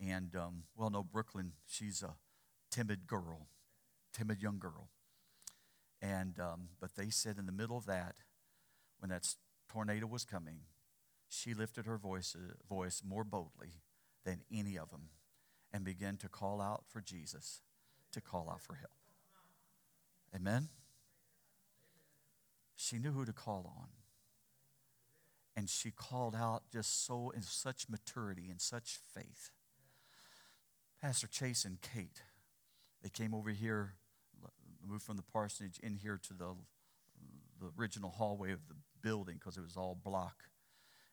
And 0.00 0.34
um, 0.34 0.62
well, 0.74 0.90
no, 0.90 1.02
Brooklyn, 1.02 1.52
she's 1.66 2.02
a 2.02 2.14
timid 2.70 3.06
girl, 3.06 3.48
timid 4.12 4.40
young 4.40 4.58
girl. 4.58 4.88
And 6.00 6.38
um, 6.40 6.68
but 6.80 6.96
they 6.96 7.10
said 7.10 7.36
in 7.38 7.46
the 7.46 7.52
middle 7.52 7.76
of 7.76 7.86
that, 7.86 8.16
when 8.98 9.10
that 9.10 9.34
tornado 9.70 10.06
was 10.06 10.24
coming, 10.24 10.60
she 11.28 11.52
lifted 11.52 11.84
her 11.86 11.98
voice, 11.98 12.34
voice 12.68 13.02
more 13.06 13.24
boldly 13.24 13.82
than 14.24 14.40
any 14.52 14.78
of 14.78 14.90
them, 14.90 15.10
and 15.72 15.84
began 15.84 16.16
to 16.18 16.28
call 16.28 16.60
out 16.60 16.84
for 16.88 17.00
Jesus, 17.00 17.60
to 18.12 18.20
call 18.20 18.48
out 18.50 18.62
for 18.62 18.76
help. 18.76 18.90
Amen. 20.34 20.68
She 22.74 22.98
knew 22.98 23.12
who 23.12 23.26
to 23.26 23.32
call 23.32 23.72
on. 23.78 23.88
And 25.54 25.68
she 25.68 25.90
called 25.90 26.34
out 26.34 26.62
just 26.72 27.04
so 27.04 27.30
in 27.30 27.42
such 27.42 27.88
maturity 27.88 28.48
and 28.48 28.60
such 28.60 28.98
faith 29.14 29.50
Pastor 31.02 31.26
Chase 31.26 31.64
and 31.64 31.80
Kate, 31.80 32.22
they 33.02 33.08
came 33.08 33.32
over 33.32 33.50
here, 33.50 33.94
moved 34.86 35.02
from 35.02 35.16
the 35.16 35.22
parsonage 35.22 35.78
in 35.82 35.94
here 35.94 36.20
to 36.22 36.34
the, 36.34 36.54
the 37.58 37.70
original 37.78 38.10
hallway 38.10 38.52
of 38.52 38.68
the 38.68 38.74
building 39.02 39.36
because 39.38 39.56
it 39.56 39.62
was 39.62 39.78
all 39.78 39.94
block. 40.02 40.44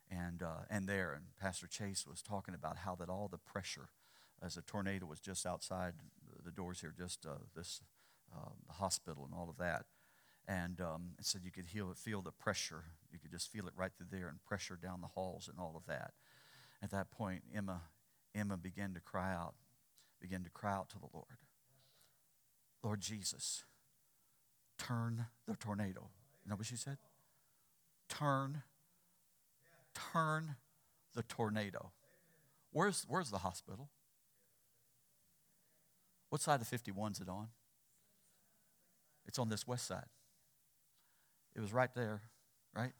And, 0.10 0.44
uh, 0.44 0.66
and 0.70 0.88
there, 0.88 1.14
and 1.14 1.26
Pastor 1.40 1.68
Chase 1.68 2.06
was 2.06 2.22
talking 2.22 2.54
about 2.54 2.78
how 2.78 2.96
that 2.96 3.10
all 3.10 3.30
the 3.30 3.38
pressure 3.38 3.90
as 4.44 4.58
a 4.58 4.62
tornado 4.62 5.06
was 5.06 5.22
just 5.22 5.46
outside 5.46 5.94
the 6.44 6.52
doors 6.52 6.82
here, 6.82 6.94
just 6.98 7.26
uh, 7.26 7.36
this 7.56 7.82
uh, 8.36 8.74
hospital 8.74 9.24
and 9.24 9.34
all 9.34 9.50
of 9.50 9.58
that. 9.58 9.86
And 10.50 10.82
um, 10.82 11.12
it 11.18 11.26
said 11.26 11.42
you 11.44 11.52
could 11.52 11.68
heal, 11.68 11.94
feel 11.96 12.22
the 12.22 12.32
pressure. 12.32 12.84
You 13.12 13.20
could 13.20 13.32
just 13.32 13.52
feel 13.52 13.68
it 13.68 13.74
right 13.76 13.92
through 13.98 14.08
there 14.12 14.28
and 14.28 14.44
pressure 14.44 14.78
down 14.82 15.00
the 15.00 15.08
halls 15.08 15.50
and 15.50 15.60
all 15.60 15.76
of 15.78 15.86
that. 15.88 16.12
At 16.82 16.92
that 16.92 17.10
point, 17.10 17.44
Emma, 17.54 17.82
Emma 18.36 18.58
began 18.58 18.94
to 18.94 19.00
cry 19.00 19.34
out, 19.34 19.56
begin 20.20 20.44
to 20.44 20.50
cry 20.50 20.74
out 20.74 20.90
to 20.90 21.00
the 21.00 21.08
Lord. 21.14 21.38
Lord 22.84 23.02
Jesus, 23.02 23.64
turn 24.78 25.26
the 25.48 25.56
tornado. 25.56 26.10
You 26.44 26.52
know 26.52 26.56
what 26.56 26.66
she 26.66 26.76
said? 26.76 26.98
Turn, 28.10 28.64
turn 29.94 30.56
the 31.16 31.24
tornado. 31.24 31.92
Where's, 32.72 33.06
where's 33.08 33.32
the 33.32 33.40
hospital? 33.40 33.90
What 36.30 36.42
side 36.42 36.62
of 36.62 36.68
51 36.68 37.14
is 37.14 37.22
it 37.22 37.30
on? 37.30 37.48
It's 39.26 39.40
on 39.40 39.50
this 39.50 39.68
west 39.68 39.88
side. 39.88 40.06
It 41.56 41.60
was 41.60 41.74
right 41.74 41.94
there, 41.96 42.22
right? 42.76 42.92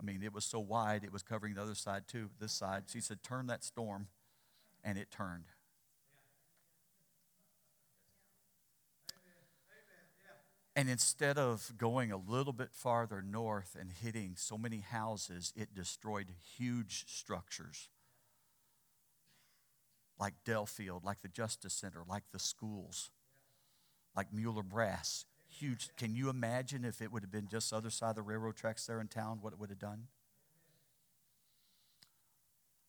I 0.00 0.04
mean, 0.04 0.22
it 0.22 0.32
was 0.32 0.44
so 0.44 0.60
wide, 0.60 1.02
it 1.02 1.12
was 1.12 1.22
covering 1.22 1.54
the 1.54 1.62
other 1.62 1.74
side 1.74 2.04
too, 2.06 2.30
this 2.38 2.52
side. 2.52 2.84
She 2.86 3.00
said, 3.00 3.22
Turn 3.22 3.46
that 3.48 3.64
storm 3.64 4.08
and 4.84 4.98
it 4.98 5.10
turned. 5.10 5.44
And 10.76 10.88
instead 10.88 11.38
of 11.38 11.72
going 11.76 12.12
a 12.12 12.16
little 12.16 12.52
bit 12.52 12.68
farther 12.72 13.20
north 13.20 13.76
and 13.78 13.90
hitting 13.90 14.34
so 14.36 14.56
many 14.56 14.78
houses, 14.78 15.52
it 15.56 15.74
destroyed 15.74 16.28
huge 16.56 17.04
structures 17.08 17.88
like 20.18 20.34
Delafield, 20.44 21.04
like 21.04 21.22
the 21.22 21.28
Justice 21.28 21.74
Center, 21.74 22.02
like 22.08 22.24
the 22.32 22.38
schools, 22.38 23.10
like 24.16 24.32
Mueller 24.32 24.62
Brass. 24.62 25.24
Huge. 25.48 25.90
Can 25.96 26.14
you 26.14 26.28
imagine 26.28 26.84
if 26.84 27.00
it 27.00 27.10
would 27.12 27.22
have 27.22 27.32
been 27.32 27.48
just 27.48 27.70
the 27.70 27.76
other 27.76 27.90
side 27.90 28.10
of 28.10 28.16
the 28.16 28.22
railroad 28.22 28.56
tracks 28.56 28.86
there 28.86 29.00
in 29.00 29.08
town, 29.08 29.38
what 29.40 29.52
it 29.52 29.58
would 29.58 29.70
have 29.70 29.78
done? 29.78 30.08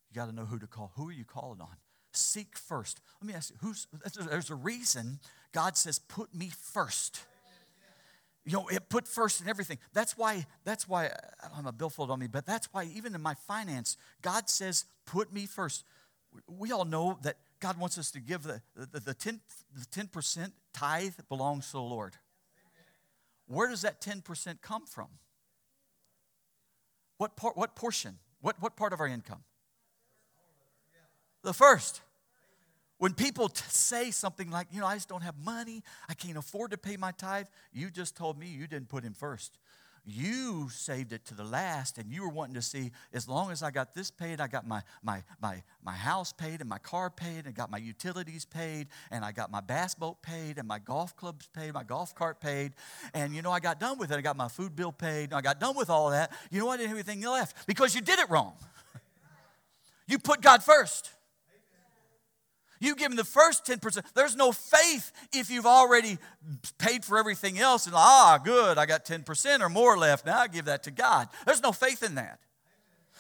You 0.10 0.16
got 0.16 0.28
to 0.28 0.36
know 0.36 0.46
who 0.46 0.60
to 0.60 0.68
call. 0.68 0.92
Who 0.96 1.10
are 1.10 1.14
you 1.14 1.26
calling 1.26 1.62
on? 1.62 1.76
Seek 2.12 2.58
first. 2.58 3.02
Let 3.22 3.28
me 3.28 3.34
ask 3.34 3.52
you, 3.52 3.58
who's, 3.62 3.88
there's 4.30 4.50
a 4.50 4.56
reason 4.56 5.20
God 5.52 5.78
says, 5.78 6.00
put 6.00 6.34
me 6.34 6.50
first. 6.50 7.22
You 8.46 8.54
know, 8.54 8.68
it 8.70 8.90
put 8.90 9.08
first 9.08 9.42
in 9.42 9.48
everything. 9.48 9.78
That's 9.94 10.18
why, 10.18 10.46
that's 10.64 10.88
why, 10.88 11.12
I'm 11.56 11.68
a 11.68 11.72
billfold 11.72 12.10
on 12.10 12.20
me, 12.20 12.28
but 12.28 12.48
that's 12.48 12.68
why 12.72 12.86
even 12.86 13.14
in 13.14 13.22
my 13.22 13.36
finance, 13.36 13.96
God 14.22 14.50
says, 14.50 14.86
put 15.06 15.32
me 15.32 15.46
first. 15.46 15.84
We 16.48 16.72
all 16.72 16.86
know 16.86 17.20
that 17.22 17.38
God 17.60 17.78
wants 17.78 17.98
us 17.98 18.10
to 18.12 18.20
give 18.20 18.44
the, 18.44 18.62
the, 18.76 19.00
the, 19.00 19.14
10, 19.14 19.42
the 19.76 19.86
10% 19.86 20.52
tithe 20.74 21.14
belongs 21.28 21.68
to 21.68 21.74
the 21.74 21.82
Lord. 21.82 22.16
Where 23.48 23.68
does 23.68 23.82
that 23.82 24.02
10% 24.02 24.62
come 24.62 24.86
from? 24.86 25.08
What, 27.18 27.36
part, 27.36 27.58
what 27.58 27.76
portion? 27.76 28.18
What, 28.42 28.62
what 28.62 28.78
part 28.78 28.94
of 28.94 29.00
our 29.00 29.08
income? 29.08 29.44
The 31.44 31.54
first. 31.54 32.02
When 32.98 33.14
people 33.14 33.48
t- 33.48 33.64
say 33.70 34.12
something 34.12 34.52
like, 34.52 34.68
you 34.72 34.82
know, 34.82 34.86
I 34.86 34.96
just 34.96 35.08
don't 35.08 35.24
have 35.24 35.38
money, 35.38 35.84
I 36.10 36.14
can't 36.14 36.38
afford 36.38 36.72
to 36.72 36.78
pay 36.78 36.98
my 36.98 37.12
tithe, 37.12 37.48
you 37.72 37.90
just 37.90 38.18
told 38.18 38.38
me 38.38 38.48
you 38.48 38.68
didn't 38.68 38.90
put 38.90 39.04
him 39.04 39.14
first. 39.14 39.58
You 40.06 40.70
saved 40.70 41.14
it 41.14 41.24
to 41.26 41.36
the 41.36 41.44
last, 41.44 41.98
and 41.98 42.12
you 42.12 42.24
were 42.24 42.30
wanting 42.30 42.56
to 42.56 42.62
see 42.62 42.92
as 43.14 43.28
long 43.28 43.52
as 43.52 43.62
I 43.62 43.72
got 43.72 43.94
this 43.94 44.10
paid, 44.10 44.42
I 44.42 44.48
got 44.48 44.68
my, 44.68 44.82
my, 45.04 45.24
my, 45.42 45.62
my 45.84 45.94
house 45.94 46.34
paid, 46.34 46.62
and 46.62 46.70
my 46.70 46.78
car 46.78 47.10
paid, 47.10 47.46
and 47.46 47.54
got 47.54 47.70
my 47.70 47.78
utilities 47.78 48.44
paid, 48.44 48.88
and 49.12 49.24
I 49.24 49.32
got 49.32 49.52
my 49.52 49.62
bass 49.62 49.96
boat 49.96 50.22
paid, 50.22 50.58
and 50.58 50.68
my 50.68 50.80
golf 50.80 51.16
clubs 51.16 51.48
paid, 51.54 51.74
my 51.74 51.84
golf 51.84 52.16
cart 52.16 52.42
paid. 52.42 52.74
And 53.14 53.36
you 53.36 53.42
know, 53.42 53.52
I 53.52 53.60
got 53.60 53.80
done 53.80 53.98
with 53.98 54.12
it. 54.12 54.16
I 54.16 54.22
got 54.22 54.36
my 54.36 54.48
food 54.48 54.76
bill 54.76 54.92
paid, 54.92 55.26
and 55.26 55.36
I 55.36 55.42
got 55.42 55.60
done 55.60 55.76
with 55.76 55.90
all 55.90 56.10
that. 56.10 56.32
You 56.50 56.60
know? 56.60 56.70
I 56.70 56.78
didn't 56.78 56.90
have 56.90 56.98
anything 56.98 57.22
left 57.22 57.68
because 57.68 57.94
you 57.94 58.02
did 58.02 58.20
it 58.20 58.30
wrong. 58.30 58.54
you 60.08 60.18
put 60.18 60.42
God 60.42 60.64
first. 60.64 61.12
You 62.80 62.96
give 62.96 63.12
him 63.12 63.18
the 63.18 63.26
first 63.26 63.66
10%. 63.66 64.02
There's 64.14 64.36
no 64.36 64.52
faith 64.52 65.12
if 65.34 65.50
you've 65.50 65.66
already 65.66 66.18
paid 66.78 67.04
for 67.04 67.18
everything 67.18 67.60
else 67.60 67.86
and, 67.86 67.96
ah, 67.96 68.40
good, 68.44 68.78
I 68.78 68.86
got 68.86 69.06
10% 69.06 69.60
or 69.60 69.70
more 69.70 69.98
left. 69.98 70.26
Now 70.26 70.40
I 70.40 70.48
give 70.48 70.66
that 70.66 70.84
to 70.84 70.92
God. 70.92 71.28
There's 71.46 71.62
no 71.62 71.74
faith 71.74 72.04
in 72.04 72.16
that. 72.16 72.40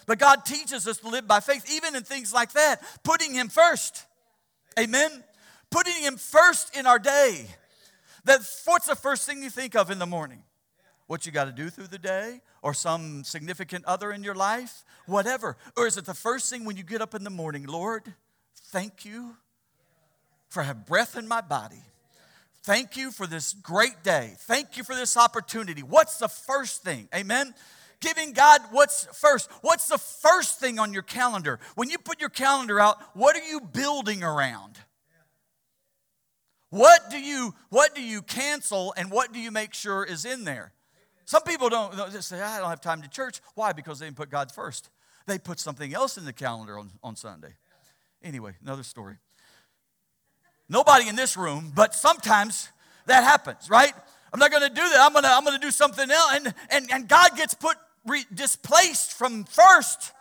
But 0.05 0.17
God 0.17 0.45
teaches 0.45 0.87
us 0.87 0.97
to 0.99 1.09
live 1.09 1.27
by 1.27 1.41
faith, 1.41 1.69
even 1.71 1.95
in 1.95 2.03
things 2.03 2.33
like 2.33 2.53
that, 2.53 2.81
putting 3.03 3.33
him 3.33 3.49
first. 3.49 4.05
Amen? 4.79 5.11
Putting 5.69 6.01
him 6.01 6.15
first 6.15 6.75
in 6.75 6.87
our 6.87 6.97
day. 6.97 7.45
That, 8.23 8.39
what's 8.65 8.87
the 8.87 8.95
first 8.95 9.27
thing 9.27 9.43
you 9.43 9.49
think 9.49 9.75
of 9.75 9.91
in 9.91 9.99
the 9.99 10.05
morning? 10.05 10.41
What 11.07 11.25
you 11.25 11.31
got 11.31 11.45
to 11.45 11.51
do 11.51 11.69
through 11.69 11.87
the 11.87 11.99
day? 11.99 12.41
Or 12.61 12.73
some 12.73 13.23
significant 13.23 13.85
other 13.85 14.11
in 14.11 14.23
your 14.23 14.35
life? 14.35 14.83
Whatever. 15.05 15.57
Or 15.75 15.85
is 15.85 15.97
it 15.97 16.05
the 16.05 16.13
first 16.13 16.49
thing 16.49 16.65
when 16.65 16.77
you 16.77 16.83
get 16.83 17.01
up 17.01 17.13
in 17.13 17.23
the 17.23 17.29
morning? 17.29 17.65
Lord, 17.65 18.13
thank 18.55 19.05
you 19.05 19.35
for 20.49 20.63
have 20.63 20.85
breath 20.85 21.17
in 21.17 21.27
my 21.27 21.41
body. 21.41 21.83
Thank 22.63 22.97
you 22.97 23.11
for 23.11 23.25
this 23.25 23.53
great 23.53 24.03
day. 24.03 24.33
Thank 24.39 24.77
you 24.77 24.83
for 24.83 24.93
this 24.93 25.15
opportunity. 25.15 25.81
What's 25.81 26.17
the 26.17 26.27
first 26.27 26.83
thing? 26.83 27.07
Amen. 27.15 27.53
Giving 28.01 28.33
God 28.33 28.61
what's 28.71 29.05
first. 29.17 29.49
What's 29.61 29.87
the 29.87 29.97
first 29.97 30.59
thing 30.59 30.79
on 30.79 30.93
your 30.93 31.01
calendar? 31.01 31.59
When 31.75 31.89
you 31.89 31.97
put 31.97 32.19
your 32.19 32.29
calendar 32.29 32.79
out, 32.79 32.97
what 33.13 33.35
are 33.35 33.43
you 33.43 33.61
building 33.61 34.23
around? 34.23 34.77
What 36.69 37.09
do 37.09 37.19
you 37.19 37.55
what 37.69 37.95
do 37.95 38.01
you 38.01 38.21
cancel 38.21 38.93
and 38.95 39.11
what 39.11 39.33
do 39.33 39.39
you 39.39 39.51
make 39.51 39.73
sure 39.73 40.03
is 40.03 40.25
in 40.25 40.43
there? 40.43 40.73
Some 41.25 41.43
people 41.43 41.69
don't 41.69 41.93
say, 42.23 42.41
I 42.41 42.59
don't 42.59 42.69
have 42.69 42.81
time 42.81 43.01
to 43.01 43.09
church. 43.09 43.41
Why? 43.55 43.71
Because 43.71 43.99
they 43.99 44.07
didn't 44.07 44.17
put 44.17 44.29
God 44.29 44.51
first. 44.51 44.89
They 45.27 45.37
put 45.37 45.59
something 45.59 45.93
else 45.93 46.17
in 46.17 46.25
the 46.25 46.33
calendar 46.33 46.79
on, 46.79 46.89
on 47.03 47.15
Sunday. 47.15 47.53
Anyway, 48.23 48.53
another 48.63 48.83
story. 48.83 49.17
Nobody 50.69 51.07
in 51.07 51.15
this 51.15 51.35
room, 51.35 51.71
but 51.75 51.95
sometimes 51.95 52.69
that 53.07 53.23
happens, 53.23 53.69
right? 53.69 53.91
I'm 54.31 54.39
not 54.39 54.51
going 54.51 54.63
to 54.63 54.69
do 54.69 54.75
that. 54.75 54.99
I'm 55.01 55.11
going 55.13 55.23
to 55.23 55.31
I'm 55.31 55.43
going 55.43 55.59
to 55.59 55.65
do 55.65 55.71
something 55.71 56.09
else 56.09 56.31
and 56.35 56.53
and 56.69 56.91
and 56.91 57.07
God 57.07 57.35
gets 57.35 57.55
put 57.55 57.75
re- 58.05 58.25
displaced 58.33 59.13
from 59.13 59.45
first 59.45 60.13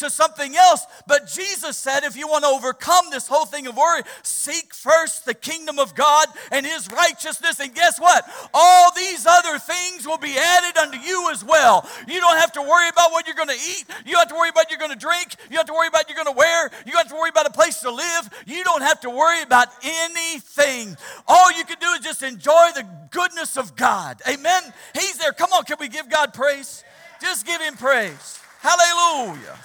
to 0.00 0.10
something 0.10 0.56
else. 0.56 0.84
But 1.06 1.26
Jesus 1.26 1.76
said, 1.76 2.04
if 2.04 2.16
you 2.16 2.28
want 2.28 2.44
to 2.44 2.50
overcome 2.50 3.06
this 3.10 3.26
whole 3.26 3.46
thing 3.46 3.66
of 3.66 3.76
worry, 3.76 4.02
seek 4.22 4.74
first 4.74 5.24
the 5.24 5.34
kingdom 5.34 5.78
of 5.78 5.94
God 5.94 6.28
and 6.50 6.66
his 6.66 6.90
righteousness. 6.90 7.60
And 7.60 7.74
guess 7.74 7.98
what? 7.98 8.28
All 8.52 8.90
these 8.96 9.26
other 9.26 9.58
things 9.58 10.06
will 10.06 10.18
be 10.18 10.36
added 10.36 10.76
unto 10.76 10.98
you 10.98 11.30
as 11.30 11.44
well. 11.44 11.88
You 12.06 12.20
don't 12.20 12.38
have 12.38 12.52
to 12.52 12.62
worry 12.62 12.88
about 12.88 13.12
what 13.12 13.26
you're 13.26 13.36
going 13.36 13.48
to 13.48 13.54
eat. 13.54 13.84
You 14.04 14.12
don't 14.12 14.20
have 14.20 14.28
to 14.28 14.34
worry 14.34 14.48
about 14.48 14.56
what 14.56 14.70
you're 14.70 14.78
going 14.78 14.92
to 14.92 14.98
drink. 14.98 15.36
You 15.44 15.56
don't 15.56 15.58
have 15.58 15.66
to 15.66 15.72
worry 15.74 15.88
about 15.88 16.00
what 16.00 16.08
you're 16.08 16.24
going 16.24 16.34
to 16.34 16.38
wear. 16.38 16.70
You 16.84 16.92
don't 16.92 17.02
have 17.02 17.08
to 17.08 17.16
worry 17.16 17.30
about 17.30 17.46
a 17.46 17.52
place 17.52 17.80
to 17.80 17.90
live. 17.90 18.30
You 18.46 18.64
don't 18.64 18.82
have 18.82 19.00
to 19.00 19.10
worry 19.10 19.42
about 19.42 19.68
anything. 19.82 20.96
All 21.26 21.52
you 21.56 21.64
can 21.64 21.78
do 21.80 21.88
is 21.98 22.00
just 22.00 22.22
enjoy 22.22 22.70
the 22.74 22.86
goodness 23.10 23.56
of 23.56 23.76
God. 23.76 24.20
Amen. 24.28 24.62
He's 24.94 25.16
there. 25.18 25.32
Come 25.32 25.52
on, 25.52 25.64
can 25.64 25.76
we 25.78 25.88
give 25.88 26.08
God 26.08 26.34
praise? 26.34 26.84
Just 27.20 27.46
give 27.46 27.60
him 27.60 27.76
praise. 27.76 28.38
Hallelujah. 28.60 29.56